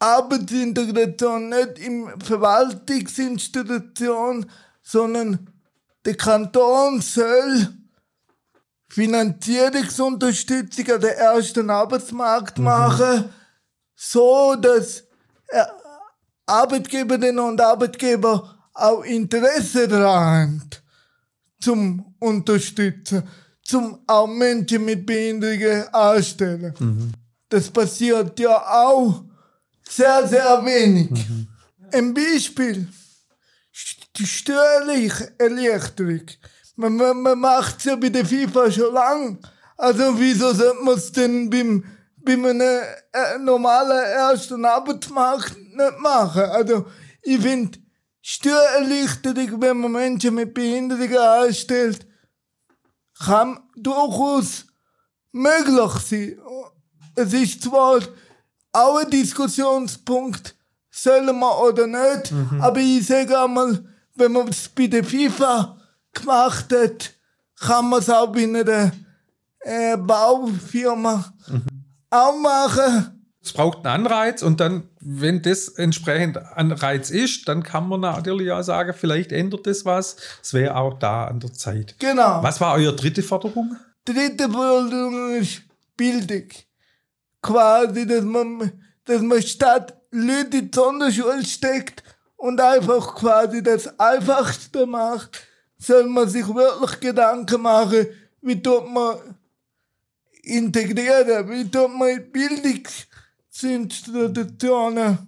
Arbeitsintegration 0.00 1.50
nicht 1.50 1.78
im 1.78 2.20
Verwaltungsinstitution, 2.20 4.50
sondern 4.82 5.51
der 6.04 6.16
Kanton 6.16 7.00
soll 7.00 7.68
Finanzierungsunterstützung 8.88 10.90
an 10.90 11.00
den 11.00 11.10
ersten 11.10 11.70
Arbeitsmarkt 11.70 12.58
mhm. 12.58 12.64
machen, 12.64 13.30
so 13.94 14.56
dass 14.56 15.04
Arbeitgeberinnen 16.46 17.38
und 17.38 17.60
Arbeitgeber 17.60 18.58
auch 18.74 19.02
Interesse 19.02 19.88
daran 19.88 20.62
zum 21.60 22.14
Unterstützen, 22.18 23.22
zum 23.62 24.00
auch 24.06 24.26
Menschen 24.26 24.84
mit 24.84 25.06
Behinderungen 25.06 25.88
anstellen. 25.94 26.74
Mhm. 26.78 27.12
Das 27.48 27.70
passiert 27.70 28.38
ja 28.40 28.56
auch 28.56 29.24
sehr, 29.88 30.26
sehr 30.26 30.64
wenig. 30.64 31.10
Mhm. 31.10 31.48
Ein 31.92 32.14
Beispiel, 32.14 32.88
die 34.16 34.26
steuerliche 34.26 35.32
Erleichterung. 35.38 36.26
Man, 36.76 36.96
man, 36.96 37.22
man 37.22 37.38
macht 37.38 37.78
es 37.78 37.84
ja 37.84 37.96
bei 37.96 38.08
der 38.08 38.26
FIFA 38.26 38.70
schon 38.70 38.94
lang. 38.94 39.38
Also 39.76 40.18
wieso 40.18 40.52
sollte 40.52 40.82
man 40.82 40.94
es 40.94 41.12
denn 41.12 41.50
beim, 41.50 41.84
bei 42.16 42.34
einem 42.34 42.60
äh, 42.60 43.38
normalen 43.40 44.04
ersten 44.04 44.64
Arbeitsmarkt 44.64 45.56
nicht 45.56 45.98
machen? 45.98 46.42
Also 46.42 46.86
ich 47.22 47.40
finde, 47.40 47.78
Steuererleichterung, 48.20 49.60
wenn 49.60 49.78
man 49.78 49.92
Menschen 49.92 50.34
mit 50.34 50.54
Behinderungen 50.54 51.16
anstellt, 51.16 52.06
kann 53.18 53.60
durchaus 53.76 54.66
möglich 55.32 55.92
sein. 56.02 56.38
Es 57.14 57.32
ist 57.32 57.62
zwar 57.62 58.00
auch 58.72 58.96
ein 58.98 59.10
Diskussionspunkt, 59.10 60.54
sollen 60.90 61.38
wir 61.38 61.60
oder 61.62 61.86
nicht, 61.86 62.32
mhm. 62.32 62.60
aber 62.60 62.80
ich 62.80 63.06
sage 63.06 63.38
einmal, 63.38 63.84
wenn 64.14 64.32
man 64.32 64.48
es 64.48 64.68
bei 64.68 64.86
der 64.86 65.04
FIFA 65.04 65.76
gemacht 66.12 66.72
hat, 66.72 67.12
kann 67.58 67.88
man 67.88 68.00
es 68.00 68.10
auch 68.10 68.32
bei 68.32 68.44
einer 68.44 68.92
äh, 69.60 69.96
Baufirma 69.96 71.32
mhm. 71.48 71.64
auch 72.10 72.36
machen. 72.36 73.18
Es 73.44 73.52
braucht 73.52 73.78
einen 73.78 74.06
Anreiz 74.06 74.42
und 74.42 74.60
dann, 74.60 74.84
wenn 75.00 75.42
das 75.42 75.68
entsprechend 75.68 76.36
Anreiz 76.36 77.10
ist, 77.10 77.48
dann 77.48 77.64
kann 77.64 77.88
man 77.88 78.00
natürlich 78.00 78.52
auch 78.52 78.62
sagen, 78.62 78.94
vielleicht 78.96 79.32
ändert 79.32 79.66
das 79.66 79.84
was. 79.84 80.16
Es 80.40 80.54
wäre 80.54 80.76
auch 80.76 80.98
da 80.98 81.24
an 81.26 81.40
der 81.40 81.52
Zeit. 81.52 81.96
Genau. 81.98 82.42
Was 82.42 82.60
war 82.60 82.74
eure 82.74 82.94
dritte 82.94 83.22
Forderung? 83.22 83.76
Dritte 84.04 84.48
Forderung 84.48 85.36
ist 85.36 85.62
Bildung. 85.96 86.48
Quasi, 87.40 88.06
dass 88.06 88.22
man, 88.24 88.72
dass 89.04 89.22
man 89.22 89.42
statt 89.42 89.96
Leute 90.12 90.58
in 90.58 90.70
die 90.70 90.70
Sonderschule 90.72 91.44
steckt 91.44 92.04
und 92.42 92.60
einfach 92.60 93.14
quasi 93.14 93.62
das 93.62 94.00
Einfachste 94.00 94.84
macht, 94.84 95.46
soll 95.78 96.08
man 96.08 96.28
sich 96.28 96.44
wirklich 96.48 96.98
Gedanken 96.98 97.62
machen, 97.62 98.04
wie 98.40 98.60
tut 98.60 98.90
man 98.90 99.16
integrieren, 100.42 101.48
wie 101.48 101.70
tut 101.70 101.94
man 101.94 102.32
Bildung 102.32 102.82
sind 103.48 104.04
Traditionen 104.04 105.18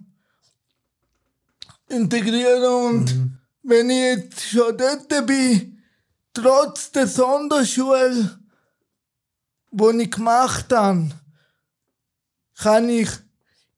integrieren 1.87 2.85
und 2.85 3.15
mhm. 3.15 3.37
wenn 3.63 3.89
ich 3.89 3.97
jetzt 3.97 4.43
schon 4.49 4.77
dort 4.77 5.25
bin, 5.25 5.81
trotz 6.33 6.91
der 6.91 7.07
Sonderschule, 7.07 8.37
wo 9.71 9.89
ich 9.91 10.11
gemacht 10.11 10.69
habe, 10.73 11.11
kann 12.57 12.89
ich 12.89 13.09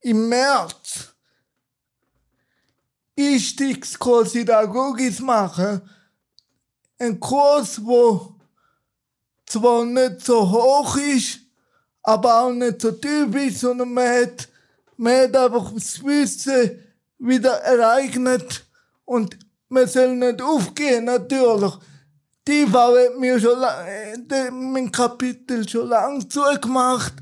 im 0.02 0.28
März 0.28 1.14
Einstiegskurs 3.18 4.36
in 4.36 4.46
Pädagogik 4.46 5.20
machen. 5.22 5.82
Ein 7.00 7.20
Kurs, 7.20 7.84
wo 7.84 8.36
zwar 9.46 9.86
nicht 9.86 10.24
so 10.24 10.50
hoch 10.50 10.98
ist, 10.98 11.40
aber 12.04 12.42
auch 12.42 12.52
nicht 12.52 12.82
so 12.82 12.92
typisch, 12.92 13.58
sondern 13.58 13.94
man 13.94 14.08
hat, 14.08 14.48
man 14.98 15.24
hat 15.24 15.36
einfach 15.36 15.74
das 15.74 16.04
Wissen 16.04 16.84
wieder 17.20 17.54
ereignet 17.62 18.66
und 19.06 19.38
man 19.70 19.88
soll 19.88 20.16
nicht 20.16 20.42
aufgehen, 20.42 21.06
natürlich. 21.06 21.74
Die 22.48 22.66
hat 22.72 23.20
mir 23.20 23.40
schon 23.40 23.62
äh, 23.62 24.52
mein 24.52 24.92
Kapitel 24.92 25.68
schon 25.68 25.90
lang 25.90 26.30
zugemacht, 26.30 27.14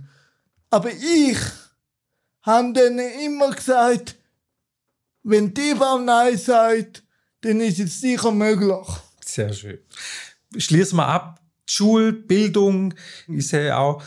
aber 0.69 0.91
ich 0.91 1.39
habe 2.41 2.73
denen 2.73 3.09
immer 3.25 3.49
gesagt, 3.51 4.15
wenn 5.25 5.53
die 5.53 5.73
Frau 5.75 5.97
Nein 5.97 6.37
sagt, 6.37 7.03
dann 7.41 7.59
ist 7.59 7.79
es 7.79 7.99
sicher 7.99 8.31
möglich. 8.31 8.87
Sehr 9.25 9.51
schön. 9.51 9.79
Schließen 10.55 10.97
wir 10.97 11.07
ab. 11.07 11.41
Schulbildung, 11.67 12.93
ich 13.27 13.47
sehe 13.47 13.75
auch, 13.75 14.03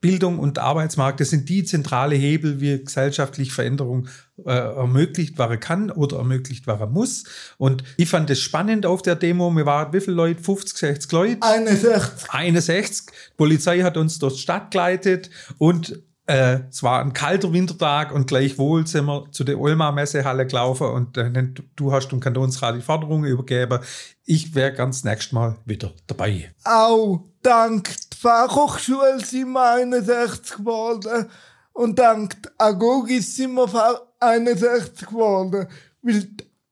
Bildung 0.00 0.38
und 0.38 0.58
Arbeitsmarkt, 0.58 1.20
das 1.20 1.30
sind 1.30 1.48
die 1.48 1.64
zentrale 1.64 2.14
Hebel, 2.14 2.60
wie 2.60 2.82
gesellschaftliche 2.82 3.52
Veränderung 3.52 4.08
äh, 4.46 4.52
ermöglicht 4.52 5.38
werden 5.38 5.60
kann 5.60 5.90
oder 5.90 6.18
ermöglicht 6.18 6.66
werden 6.66 6.92
muss. 6.92 7.24
Und 7.58 7.82
ich 7.96 8.08
fand 8.08 8.30
es 8.30 8.40
spannend 8.40 8.86
auf 8.86 9.02
der 9.02 9.16
Demo. 9.16 9.50
Wir 9.50 9.66
waren 9.66 9.92
wie 9.92 10.00
viele 10.00 10.16
Leute? 10.16 10.42
50, 10.42 10.78
60 10.78 11.12
Leute? 11.12 11.42
61. 11.42 12.30
61. 12.30 13.06
Die 13.06 13.36
Polizei 13.36 13.80
hat 13.80 13.96
uns 13.96 14.18
durch 14.18 14.34
die 14.34 14.40
Stadt 14.40 14.70
geleitet 14.70 15.30
und 15.58 16.00
äh, 16.28 16.60
es 16.68 16.82
war 16.82 17.00
ein 17.00 17.14
kalter 17.14 17.52
Wintertag 17.52 18.12
und 18.12 18.26
gleichwohl 18.26 18.86
sind 18.86 19.06
wir 19.06 19.32
zu 19.32 19.44
der 19.44 19.58
Ulma-Messehalle 19.58 20.46
gelaufen 20.46 20.88
und 20.88 21.16
äh, 21.16 21.30
du 21.74 21.92
hast 21.92 22.08
dem 22.08 22.20
Kantonsrat 22.20 22.76
die 22.76 22.82
Forderungen 22.82 23.24
übergeben. 23.24 23.80
Ich 24.26 24.54
wäre 24.54 24.74
ganz 24.74 25.04
nächstes 25.04 25.32
Mal 25.32 25.56
wieder 25.64 25.92
dabei. 26.06 26.52
Auch 26.64 27.24
dank 27.42 27.84
der 28.10 28.18
Fachhochschule 28.18 29.20
sind 29.24 29.52
wir 29.52 29.72
61 29.72 30.58
geworden 30.58 31.30
und 31.72 31.98
dank 31.98 32.42
der 32.42 32.52
Agogis 32.58 33.34
sind 33.34 33.54
wir 33.54 34.02
61 34.20 35.08
geworden, 35.08 35.66
weil 36.02 36.28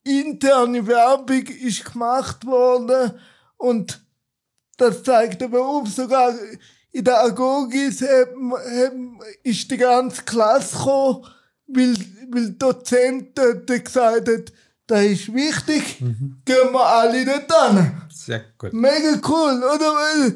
die 0.07 0.21
interne 0.21 0.87
Werbung 0.87 1.47
ist 1.47 1.92
gemacht 1.92 2.45
worden 2.45 3.12
und 3.57 4.03
das 4.77 5.03
zeigt 5.03 5.40
der 5.40 5.49
Beruf 5.49 5.88
sogar 5.88 6.35
in 6.96 7.04
der 7.04 7.22
Agogis 7.22 8.02
ist 9.42 9.70
die 9.70 9.76
ganze 9.76 10.22
Klasse 10.22 10.78
gekommen, 10.78 11.26
weil, 11.66 11.94
weil 12.30 12.50
der 12.52 12.72
Dozent 12.72 13.37
dort 13.37 13.66
gesagt 13.66 14.28
hat, 14.28 14.52
das 14.87 15.04
ist 15.04 15.35
wichtig, 15.35 16.00
mhm. 16.00 16.40
gehen 16.44 16.72
wir 16.72 16.87
alle 16.87 17.26
dort 17.26 17.52
an. 17.52 18.02
Sehr 18.11 18.44
gut. 18.56 18.72
Mega 18.72 19.20
cool, 19.28 19.62
oder? 19.62 20.32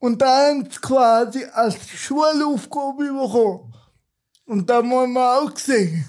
Und 0.00 0.20
da 0.20 0.48
haben 0.48 0.64
sie 0.64 0.80
quasi 0.80 1.44
als 1.44 1.76
Schulaufgabe 1.94 3.04
bekommen. 3.04 3.72
Und 4.46 4.68
da 4.68 4.82
muss 4.82 5.08
man 5.08 5.22
auch 5.22 5.56
sehen. 5.56 6.04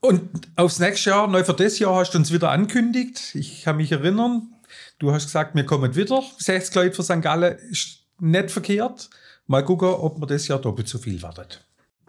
Und 0.00 0.48
aufs 0.54 0.78
nächste 0.78 1.10
Jahr, 1.10 1.26
neu 1.26 1.44
für 1.44 1.52
das 1.52 1.78
Jahr, 1.78 1.96
hast 1.96 2.12
du 2.12 2.18
uns 2.18 2.32
wieder 2.32 2.50
ankündigt. 2.50 3.34
Ich 3.34 3.64
kann 3.64 3.76
mich 3.76 3.92
erinnern. 3.92 4.54
Du 4.98 5.12
hast 5.12 5.24
gesagt, 5.24 5.54
wir 5.54 5.66
kommen 5.66 5.94
wieder. 5.94 6.22
60 6.38 6.74
Leute 6.74 6.96
für 6.96 7.02
St. 7.02 7.20
Gallen 7.20 7.58
ist 7.70 8.05
nicht 8.20 8.50
verkehrt. 8.50 9.10
Mal 9.46 9.64
gucken, 9.64 9.88
ob 9.88 10.20
wir 10.20 10.26
das 10.26 10.48
Jahr 10.48 10.60
doppelt 10.60 10.88
so 10.88 10.98
viel 10.98 11.20
werden. 11.22 11.46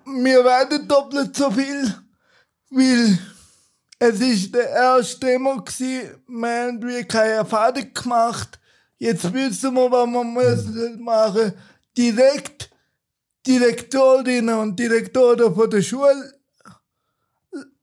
Wir 0.05 0.43
werden 0.43 0.87
doppelt 0.87 1.35
so 1.35 1.51
viel, 1.51 1.93
weil 2.69 3.19
es 3.99 4.19
ist 4.21 4.53
der 4.53 4.69
erste 4.69 5.25
Demo 5.25 5.57
gewesen. 5.57 6.23
Wir 6.27 6.67
haben 6.67 7.07
keine 7.07 7.31
Erfahrung 7.31 7.93
gemacht. 7.93 8.59
Jetzt 8.97 9.31
wissen 9.33 9.73
wir, 9.75 9.91
was 9.91 10.07
wir 10.07 10.23
müssen 10.23 11.01
machen. 11.03 11.53
Direkt 11.95 12.69
Direktorinnen 13.45 14.57
und 14.57 14.77
Direktoren 14.77 15.53
von 15.53 15.69
der 15.69 15.81
Schule 15.81 16.33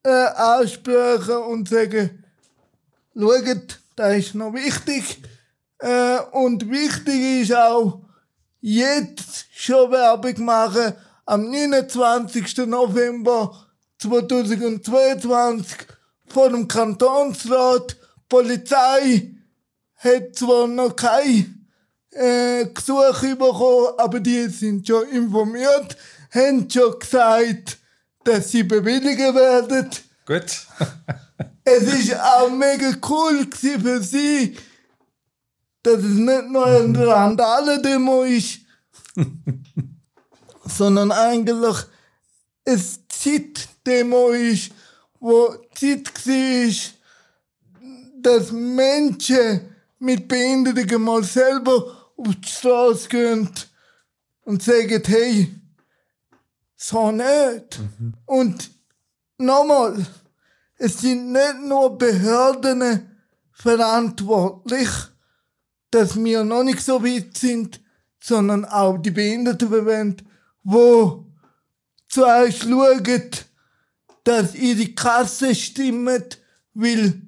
äh, 0.05 0.11
ansprechen 0.11 1.37
und 1.37 1.69
sagen, 1.69 2.25
schaut, 3.17 3.81
das 3.97 4.17
ist 4.17 4.35
noch 4.35 4.53
wichtig. 4.53 5.23
Äh, 5.79 6.19
und 6.33 6.71
wichtig 6.71 7.43
ist 7.43 7.55
auch, 7.55 8.04
jetzt 8.67 9.45
schon 9.55 9.91
Werbung 9.91 10.43
machen. 10.43 10.95
Am 11.27 11.51
29. 11.51 12.67
November 12.67 13.67
2022 13.99 15.77
vor 16.27 16.49
dem 16.49 16.67
Kantonsrat. 16.67 17.97
Polizei 18.27 19.35
hat 19.97 20.35
zwar 20.35 20.67
noch 20.67 20.97
kein 20.97 21.69
äh, 22.11 22.65
Gesuch 22.67 23.21
bekommen, 23.21 23.99
aber 23.99 24.21
die 24.21 24.49
sind 24.49 24.87
schon 24.87 25.09
informiert, 25.09 25.97
haben 26.31 26.69
schon 26.71 26.99
gesagt, 26.99 27.79
dass 28.25 28.51
sie 28.51 28.63
bewilligen 28.63 29.35
werden. 29.35 29.91
Gut. 30.25 30.67
es 31.65 31.83
ist 31.83 32.19
auch 32.19 32.49
mega 32.49 32.97
cool 33.09 33.47
für 33.53 34.03
sie, 34.03 34.57
dass 35.85 35.99
es 35.99 36.17
nicht 36.17 36.49
nur 36.49 36.67
ein 36.67 36.97
Randale-Demo 36.97 38.23
ist, 38.23 38.61
sondern 40.65 41.13
eigentlich 41.13 41.77
ein 42.67 42.83
Zeit-Demo 43.09 44.31
ist, 44.31 44.73
wo 45.21 45.55
Zeit 45.75 46.27
war, 46.27 46.73
dass 48.23 48.51
Menschen 48.51 49.61
mit 49.99 50.27
Behinderungen 50.27 51.03
mal 51.03 51.23
selber 51.23 52.13
auf 52.17 52.35
die 52.43 52.49
Straße 52.49 53.09
gehen 53.09 53.51
und 54.45 54.63
sagen, 54.63 55.03
hey, 55.05 55.55
so 56.77 57.13
nicht. 57.13 57.79
Mhm. 57.79 58.15
Und 58.25 58.71
nochmal, 59.37 60.07
es 60.79 60.99
sind 60.99 61.31
nicht 61.31 61.61
nur 61.61 61.99
Behörden 61.99 63.11
verantwortlich, 63.53 64.89
dass 65.95 66.17
wir 66.17 66.43
noch 66.43 66.65
nicht 66.65 66.83
so 66.83 67.05
weit 67.05 67.37
sind, 67.37 67.81
sondern 68.21 68.65
auch 68.65 68.99
die 68.99 69.13
Behindertenverbände, 69.13 70.25
wo 70.65 71.25
zuerst 72.09 72.63
schauen, 72.63 73.31
dass 74.25 74.55
ihre 74.55 74.89
Kasse 74.89 75.55
stimmt, 75.55 76.39
weil 76.73 77.23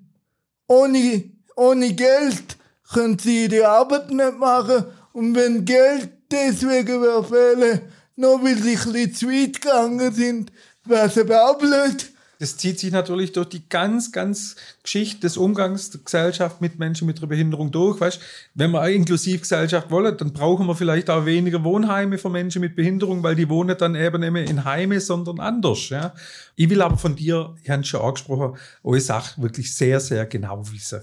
ohne, 0.66 1.31
ohne 1.55 1.92
Geld 1.94 2.57
können 2.92 3.18
sie 3.18 3.44
ihre 3.44 3.68
Arbeit 3.68 4.11
nicht 4.11 4.38
machen 4.38 4.87
und 5.12 5.35
wenn 5.37 5.64
Geld 5.64 6.11
deswegen 6.31 7.24
fehlen, 7.24 7.81
nur 8.16 8.42
weil 8.42 8.57
sie 8.57 8.76
ein 8.76 8.92
bisschen 8.92 9.14
zu 9.14 9.26
weit 9.29 9.61
gegangen 9.61 10.12
sind, 10.12 10.50
wäre 10.85 11.07
es 11.07 11.18
aber 11.18 11.50
auch 11.50 11.59
blöd. 11.59 12.12
Das 12.38 12.57
zieht 12.59 12.79
sich 12.79 12.92
natürlich 12.92 13.33
durch 13.33 13.49
die 13.49 13.66
ganz, 13.68 14.12
ganz 14.12 14.57
Geschichte 14.83 15.20
des 15.20 15.37
Umgangs 15.37 15.90
der 15.90 16.03
Gesellschaft 16.03 16.61
mit 16.61 16.79
Menschen 16.79 17.07
mit 17.07 17.18
einer 17.18 17.29
Behinderung 17.29 17.70
durch. 17.70 18.01
Weißt, 18.01 18.20
wenn 18.55 18.72
wir 18.72 18.83
eine 18.83 18.94
Inklusivgesellschaft 18.94 19.90
wollen, 19.90 20.16
dann 20.18 20.33
brauchen 20.33 20.66
wir 20.66 20.75
vielleicht 20.75 21.09
auch 21.09 21.25
weniger 21.25 21.64
Wohnheime 21.64 22.18
für 22.18 22.29
Menschen 22.29 22.61
mit 22.61 22.77
Behinderung, 22.77 23.22
weil 23.22 23.37
die 23.37 23.49
wohnen 23.49 23.77
dann 23.79 23.94
eben 23.94 24.20
nicht 24.20 24.33
mehr 24.33 24.46
in 24.46 24.64
Heime, 24.64 25.01
sondern 25.01 25.40
anders. 25.40 25.88
Ja. 25.88 26.14
Ich 26.57 26.68
will 26.68 26.83
aber 26.83 26.99
von 26.99 27.16
dir, 27.16 27.55
ich 27.62 27.70
habe 27.70 27.85
schon 27.85 28.03
angesprochen, 28.03 28.59
eure 28.83 29.01
Sache 29.01 29.40
wirklich 29.40 29.75
sehr, 29.75 30.01
sehr 30.01 30.27
genau 30.27 30.62
wissen. 30.70 31.01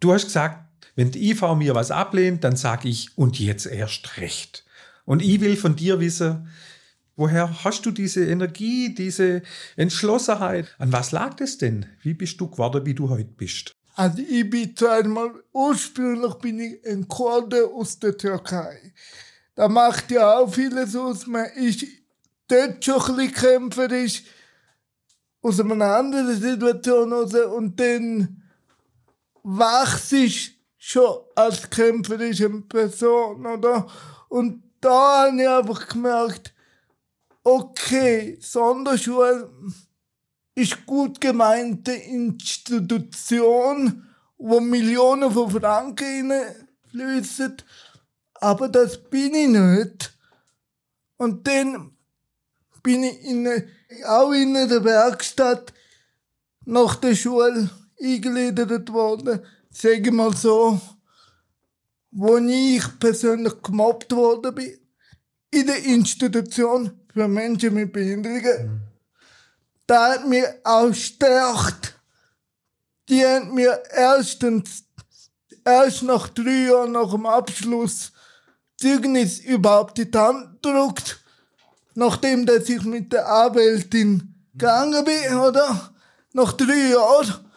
Du 0.00 0.12
hast 0.12 0.24
gesagt, 0.24 0.64
wenn 0.96 1.10
die 1.10 1.30
IV 1.30 1.42
mir 1.56 1.74
was 1.74 1.90
ablehnt, 1.90 2.42
dann 2.42 2.56
sage 2.56 2.88
ich, 2.88 3.16
und 3.16 3.38
jetzt 3.38 3.66
erst 3.66 4.16
recht. 4.16 4.64
Und 5.04 5.22
ich 5.22 5.40
will 5.40 5.56
von 5.56 5.76
dir 5.76 6.00
wissen, 6.00 6.48
Woher 7.16 7.64
hast 7.64 7.86
du 7.86 7.90
diese 7.90 8.26
Energie, 8.26 8.94
diese 8.94 9.42
Entschlossenheit? 9.76 10.74
An 10.78 10.92
was 10.92 11.12
lag 11.12 11.34
das 11.34 11.56
denn? 11.56 11.86
Wie 12.02 12.12
bist 12.12 12.38
du 12.40 12.50
geworden, 12.50 12.84
wie 12.84 12.94
du 12.94 13.08
heute 13.08 13.30
bist? 13.30 13.72
Also 13.94 14.18
ich 14.18 14.48
bin 14.50 14.76
zweimal, 14.76 15.30
ursprünglich 15.54 16.34
bin 16.34 16.60
ich 16.60 16.86
ein 16.86 17.08
Kurde 17.08 17.66
aus 17.66 17.98
der 17.98 18.16
Türkei. 18.16 18.92
Da 19.54 19.68
macht 19.68 20.10
ja 20.10 20.38
auch 20.38 20.52
vieles 20.52 20.94
aus. 20.94 21.26
Man 21.26 21.46
ist 21.54 21.86
dort 22.48 22.84
schon 22.84 23.00
ein 23.00 23.16
bisschen 23.16 23.32
kämpferisch, 23.32 24.22
aus 25.40 25.60
einer 25.60 25.96
anderen 25.96 26.38
Situation 26.38 27.12
raus 27.12 27.32
und 27.34 27.78
dann 27.78 28.42
wachst 29.44 30.12
du 30.12 30.28
schon 30.76 31.18
als 31.36 31.70
kämpferische 31.70 32.50
Person, 32.62 33.46
oder? 33.46 33.86
Und 34.28 34.62
da 34.80 35.26
habe 35.28 35.40
ich 35.40 35.48
einfach 35.48 35.88
gemerkt, 35.88 36.52
okay, 37.46 38.36
Sonderschule 38.40 39.48
ist 40.56 40.84
gut 40.84 41.20
gemeinte 41.20 41.92
Institution, 41.92 44.04
wo 44.36 44.58
Millionen 44.58 45.30
von 45.30 45.52
Franken 45.52 46.32
fließen, 46.90 47.56
aber 48.34 48.68
das 48.68 48.98
bin 48.98 49.34
ich 49.34 49.48
nicht. 49.48 50.18
Und 51.18 51.46
dann 51.46 51.92
bin 52.82 53.04
ich 53.04 53.24
in, 53.24 53.48
auch 54.06 54.32
in 54.32 54.54
der 54.54 54.82
Werkstatt 54.82 55.72
nach 56.64 56.96
der 56.96 57.14
Schule 57.14 57.70
eingegliedert 58.02 58.92
worden, 58.92 59.40
sage 59.70 60.10
mal 60.10 60.34
so, 60.34 60.80
wo 62.10 62.38
ich 62.38 62.82
persönlich 62.98 63.62
gemobbt 63.62 64.12
worden 64.12 64.52
bin. 64.52 64.80
In 65.52 65.66
der 65.68 65.84
Institution 65.84 67.05
für 67.16 67.28
Menschen 67.28 67.72
mit 67.72 67.94
Behinderungen. 67.94 68.82
Da 69.86 70.12
hat 70.12 70.28
mir 70.28 70.60
stärkt. 70.92 71.94
Die 73.08 73.24
haben 73.24 73.54
mir 73.54 73.82
erstens, 73.90 74.84
erst 75.64 76.02
nach 76.02 76.28
drei 76.28 76.66
Jahren 76.66 76.92
nach 76.92 77.10
dem 77.10 77.24
Abschluss 77.24 78.12
Zeugnis 78.76 79.38
überhaupt 79.38 79.96
die 79.96 80.10
Hand 80.14 80.62
gedruckt, 80.62 81.24
nachdem 81.94 82.44
dass 82.44 82.68
ich 82.68 82.82
mit 82.82 83.10
der 83.14 83.26
Anwältin 83.26 84.34
gegangen 84.52 85.02
bin, 85.02 85.38
oder? 85.38 85.94
nach 86.34 86.52
drei 86.52 86.90
Jahren. 86.90 87.50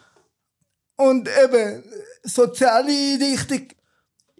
Und 0.96 1.28
eben, 1.44 1.84
soziale 2.22 2.90
Einrichtung, 2.90 3.68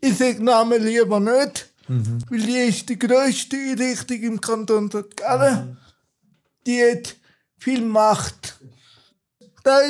ich 0.00 0.16
sage 0.16 0.42
Namen 0.42 0.82
lieber 0.82 1.20
nicht, 1.20 1.69
mhm. 1.90 2.18
weil 2.28 2.42
die 2.42 2.58
ist 2.68 2.88
die 2.88 2.98
grösste 2.98 3.56
Einrichtung 3.56 4.22
im 4.22 4.40
Kanton 4.40 4.90
St. 4.90 5.16
Gallen. 5.16 5.70
Mhm. 5.70 5.76
Die 6.66 6.82
hat 6.82 7.16
viel 7.58 7.84
Macht. 7.84 8.58
Da, 9.62 9.80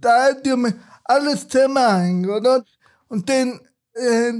da 0.00 0.24
hat 0.24 0.46
ja 0.46 0.56
alles 1.04 1.48
zusammenhängen, 1.48 2.28
oder? 2.30 2.64
Und 3.08 3.28
dann 3.28 3.60
äh, 3.92 4.32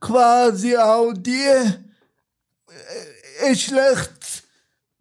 quasi 0.00 0.76
auch 0.76 1.12
die 1.12 1.44
äh, 1.44 1.78
ein 3.46 3.56
schlechtes 3.56 4.42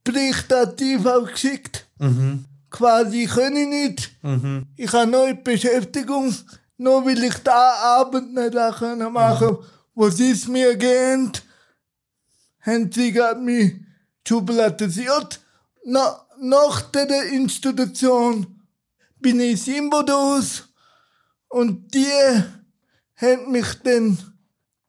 Berichtativ 0.04 1.06
auch 1.06 1.30
geschickt. 1.30 1.88
Mhm. 2.00 2.46
Quasi 2.70 3.26
können 3.26 3.58
ich 3.58 3.68
nicht. 3.68 4.12
Mhm. 4.24 4.66
Ich 4.78 4.92
habe 4.94 5.12
neue 5.12 5.36
Beschäftigung, 5.36 6.34
nur 6.78 7.06
weil 7.06 7.24
ich 7.24 7.38
da 7.44 8.00
Abend 8.00 8.34
nicht 8.34 8.54
machen 8.54 9.12
machen, 9.12 9.50
mhm. 9.50 9.58
Sie 10.12 10.32
es 10.32 10.48
mir 10.48 10.78
haben 12.62 12.92
sie 12.92 13.12
gerade 13.12 13.40
mich 13.42 13.74
schubladisiert. 14.28 15.42
Na, 15.84 16.26
nach 16.40 16.82
der 16.92 17.32
Institution 17.32 18.62
bin 19.20 19.40
ich 19.40 19.64
Simbodus 19.64 20.70
und 21.50 21.94
die 21.94 22.08
haben 23.16 23.52
mich 23.52 23.74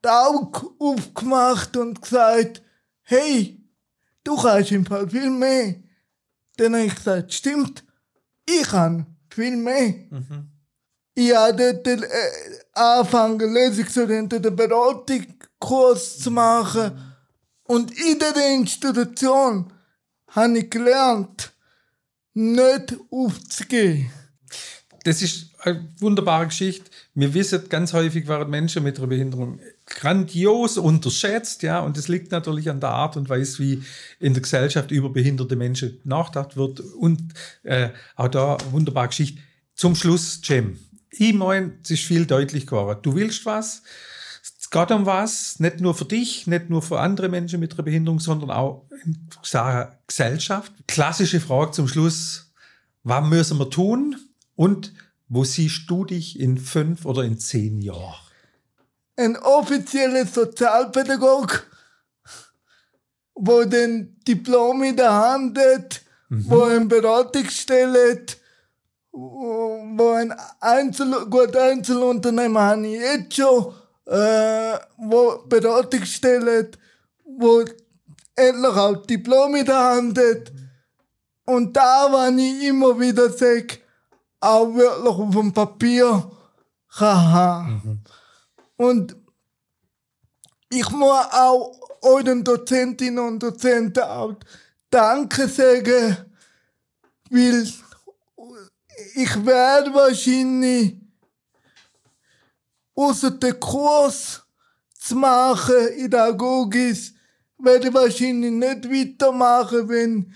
die 0.03 0.09
Augen 0.09 0.69
aufgemacht 0.79 1.77
und 1.77 2.01
gesagt, 2.01 2.61
hey, 3.03 3.61
du 4.23 4.35
kannst 4.35 4.71
im 4.71 4.85
Fall 4.85 5.09
viel 5.09 5.29
mehr. 5.29 5.75
Dann 6.57 6.75
habe 6.75 6.85
ich 6.85 6.95
gesagt, 6.95 7.33
stimmt, 7.33 7.83
ich 8.47 8.63
kann 8.63 9.05
viel 9.29 9.55
mehr. 9.55 9.93
Mhm. 10.09 10.52
Ich 11.15 11.35
habe 11.35 11.75
dort 11.75 11.87
äh, 11.87 12.07
angefangen, 12.73 13.53
lösungsorientierten 13.53 14.55
Beratungskurs 14.55 16.19
zu 16.19 16.31
machen. 16.31 16.91
Und 17.63 17.91
in 17.91 18.19
der 18.19 18.35
Institution 18.55 19.71
habe 20.27 20.57
ich 20.57 20.69
gelernt, 20.69 21.53
nicht 22.33 22.95
aufzugehen. 23.11 24.11
Das 25.03 25.21
ist 25.21 25.51
eine 25.59 25.87
wunderbare 25.99 26.47
Geschichte. 26.47 26.89
Wir 27.13 27.33
wissen 27.33 27.67
ganz 27.69 27.93
häufig, 27.93 28.27
waren 28.27 28.49
Menschen 28.49 28.83
mit 28.83 28.97
einer 28.97 29.07
Behinderung 29.07 29.59
grandios 29.85 30.77
unterschätzt, 30.77 31.61
ja, 31.61 31.81
und 31.81 31.97
es 31.97 32.07
liegt 32.07 32.31
natürlich 32.31 32.69
an 32.69 32.79
der 32.79 32.89
Art 32.89 33.17
und 33.17 33.29
Weise, 33.29 33.59
wie 33.59 33.83
in 34.19 34.33
der 34.33 34.41
Gesellschaft 34.41 34.91
über 34.91 35.09
behinderte 35.09 35.55
Menschen 35.55 35.99
nachgedacht 36.05 36.55
wird 36.55 36.79
und 36.79 37.21
äh, 37.63 37.89
auch 38.15 38.29
da 38.29 38.57
wunderbare 38.71 39.09
Geschichte. 39.09 39.41
Zum 39.75 39.95
Schluss, 39.95 40.39
Jim. 40.43 40.79
Ich 41.17 41.33
meine, 41.33 41.77
es 41.83 41.91
ist 41.91 42.03
viel 42.03 42.25
deutlich 42.25 42.65
geworden. 42.65 42.99
Du 43.01 43.15
willst 43.15 43.45
was, 43.45 43.83
es 44.41 44.69
geht 44.69 44.91
um 44.91 45.05
was, 45.05 45.59
nicht 45.59 45.79
nur 45.79 45.93
für 45.93 46.05
dich, 46.05 46.47
nicht 46.47 46.69
nur 46.69 46.81
für 46.81 46.99
andere 46.99 47.29
Menschen 47.29 47.59
mit 47.59 47.73
einer 47.73 47.83
Behinderung, 47.83 48.19
sondern 48.19 48.49
auch 48.49 48.87
in 49.05 49.29
der 49.53 49.99
Gesellschaft. 50.07 50.73
Klassische 50.87 51.39
Frage 51.39 51.71
zum 51.71 51.87
Schluss, 51.87 52.51
was 53.03 53.27
müssen 53.27 53.59
wir 53.59 53.69
tun 53.69 54.15
und 54.55 54.93
wo 55.27 55.43
siehst 55.43 55.83
du 55.87 56.05
dich 56.05 56.39
in 56.39 56.57
fünf 56.57 57.05
oder 57.05 57.23
in 57.23 57.37
zehn 57.37 57.81
Jahren? 57.81 58.15
Ein 59.15 59.37
offizieller 59.37 60.25
Sozialpädagog, 60.25 61.67
wo 63.35 63.63
den 63.63 64.19
Diplom 64.27 64.83
in 64.83 64.97
der 64.97 65.13
Hand 65.13 65.57
hat, 65.59 66.01
mhm. 66.29 66.45
wo 66.49 66.63
ein 66.63 66.87
Beratungsstelle 66.87 68.11
hat, 68.11 68.37
wo 69.13 70.11
ein 70.13 70.33
Einzel 70.59 71.25
gut 71.29 71.55
Einzelunternehmen 71.55 72.57
habe 72.57 72.87
ich 72.87 72.99
jetzt 72.99 73.35
schon, 73.35 73.73
äh, 74.05 74.77
wo 74.97 75.43
Beratungsstelle 75.47 76.59
hat, 76.59 76.79
wo 77.23 77.63
endlich 78.35 78.75
auch 78.75 79.05
Diplom 79.05 79.55
in 79.55 79.65
der 79.65 79.77
Hand 79.77 80.17
hat. 80.17 80.51
Und 81.45 81.75
da, 81.75 82.07
wenn 82.11 82.39
ich 82.39 82.63
immer 82.63 82.99
wieder 82.99 83.29
sage, 83.29 83.79
auch 84.39 84.73
wirklich 84.73 85.15
auf 85.15 85.31
dem 85.31 85.53
Papier 85.53 86.31
kann 86.97 87.81
mhm. 87.83 87.99
Und 88.77 89.15
ich 90.69 90.89
muss 90.89 91.25
auch 91.31 91.71
euren 92.01 92.43
Dozentinnen 92.43 93.19
und 93.19 93.43
Dozenten 93.43 94.03
auch 94.03 94.35
Danke 94.89 95.47
sagen, 95.47 96.17
weil 97.29 97.67
ich 99.15 99.45
werde 99.45 99.93
wahrscheinlich 99.93 100.97
außer 102.95 103.31
den 103.31 103.59
Kurs 103.59 104.41
zu 104.99 105.15
machen 105.15 105.87
in 105.97 106.09
der 106.09 106.23
Agogis, 106.23 107.13
werde 107.57 107.87
ich 107.87 107.93
wahrscheinlich 107.93 108.51
nicht 108.51 108.89
weitermachen, 108.89 109.89
wenn, 109.89 110.33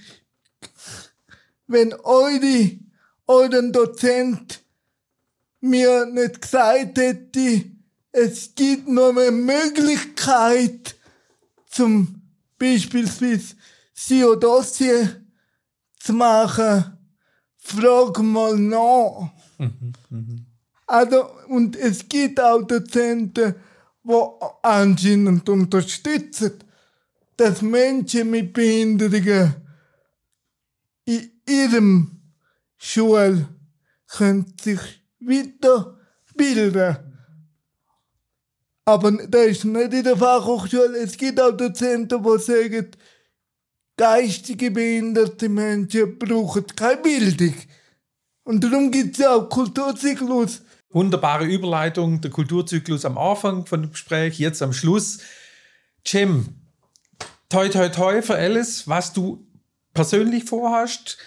wenn 1.68 1.94
eure 1.94 2.80
euren 3.28 3.74
Dozent 3.74 4.64
mir 5.60 6.06
nicht 6.06 6.42
gesagt 6.42 6.98
hätte, 6.98 7.66
es 8.12 8.56
gibt 8.56 8.88
nur 8.88 9.10
eine 9.10 9.32
Möglichkeit, 9.32 10.96
zum 11.70 12.22
beispielsweise 12.58 13.56
SIO-Dossier 13.94 15.26
zu 16.00 16.14
machen, 16.14 16.97
frag 17.68 18.20
mal 18.20 18.58
nach. 18.58 19.30
also, 20.88 21.30
und 21.50 21.76
es 21.76 22.08
gibt 22.08 22.40
auch 22.40 22.64
Dozenten, 22.64 23.56
die 24.04 24.14
anscheinend 24.62 25.50
unterstützen, 25.50 26.54
dass 27.36 27.62
Menschen 27.62 28.32
mit 28.32 28.54
Behinderungen 28.54 29.56
in 31.06 31.32
ihrem 31.48 32.12
Schule 32.78 33.48
können 34.08 34.54
sich 34.60 34.80
weiterbilden. 35.20 36.98
Aber 38.86 39.12
das 39.12 39.48
ist 39.48 39.66
nicht 39.66 39.94
in 39.94 40.04
der 40.04 40.16
Fachhochschule. 40.16 40.98
Es 41.00 41.18
gibt 41.18 41.42
auch 41.42 41.52
Dozenten, 41.52 42.24
die 42.24 42.40
sagen, 42.40 42.92
geistige 43.98 44.72
behinderte 44.72 45.50
Menschen 45.50 46.18
brauchen 46.18 46.66
keine 46.76 47.02
Bildung. 47.02 47.56
Und 48.44 48.64
darum 48.64 48.92
gibt 48.92 49.18
es 49.18 49.24
ja 49.24 49.36
auch 49.36 49.50
Kulturzyklus. 49.50 50.62
Wunderbare 50.92 51.46
Überleitung, 51.46 52.22
der 52.22 52.32
Kulturzyklus 52.32 53.04
am 53.04 53.18
Anfang 53.18 53.66
von 53.66 53.82
dem 53.82 53.92
Gespräch, 53.92 54.40
jetzt 54.40 54.62
am 54.62 54.72
Schluss. 54.72 55.18
Jim, 56.06 56.48
toi 57.50 57.68
toi 57.68 57.90
toi 57.90 58.22
für 58.22 58.36
alles, 58.36 58.88
was 58.88 59.12
du 59.12 59.46
persönlich 59.94 60.46
vorhast 60.46 61.18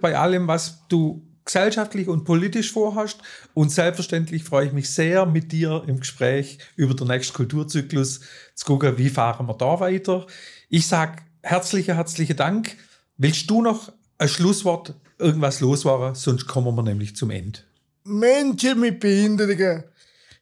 bei 0.00 0.16
allem, 0.16 0.46
was 0.46 0.86
du 0.88 1.26
gesellschaftlich 1.44 2.08
und 2.08 2.24
politisch 2.24 2.72
vorhast. 2.72 3.18
Und 3.54 3.72
selbstverständlich 3.72 4.44
freue 4.44 4.66
ich 4.66 4.72
mich 4.72 4.90
sehr, 4.90 5.24
mit 5.24 5.50
dir 5.52 5.84
im 5.86 6.00
Gespräch 6.00 6.58
über 6.76 6.94
den 6.94 7.08
nächsten 7.08 7.34
Kulturzyklus 7.34 8.20
zu 8.54 8.66
gucken, 8.66 8.98
wie 8.98 9.08
fahren 9.08 9.46
wir 9.46 9.54
da 9.54 9.80
weiter. 9.80 10.26
Ich 10.68 10.86
sage 10.86 11.22
herzlichen, 11.42 11.94
herzlichen 11.94 12.36
Dank. 12.36 12.76
Willst 13.16 13.48
du 13.50 13.62
noch 13.62 13.92
ein 14.18 14.28
Schlusswort, 14.28 14.94
irgendwas 15.18 15.60
loswerden? 15.60 16.14
Sonst 16.14 16.46
kommen 16.46 16.74
wir 16.74 16.82
nämlich 16.82 17.16
zum 17.16 17.30
Ende. 17.30 17.60
Menschen 18.04 18.80
mit 18.80 19.00
Behinderungen, 19.00 19.84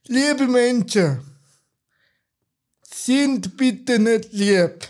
liebe 0.06 0.46
Menschen, 0.46 1.20
sind 2.82 3.56
bitte 3.56 3.98
nicht 3.98 4.32
lieb. 4.32 4.88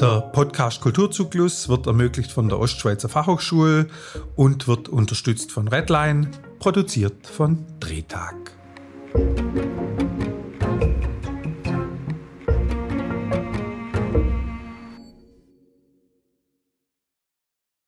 Der 0.00 0.20
Podcast 0.32 0.82
Kulturzyklus 0.82 1.68
wird 1.68 1.86
ermöglicht 1.86 2.30
von 2.30 2.48
der 2.48 2.58
Ostschweizer 2.58 3.08
Fachhochschule 3.08 3.88
und 4.34 4.68
wird 4.68 4.88
unterstützt 4.88 5.52
von 5.52 5.68
Redline, 5.68 6.30
produziert 6.58 7.26
von 7.26 7.64
Drehtag. 7.80 8.34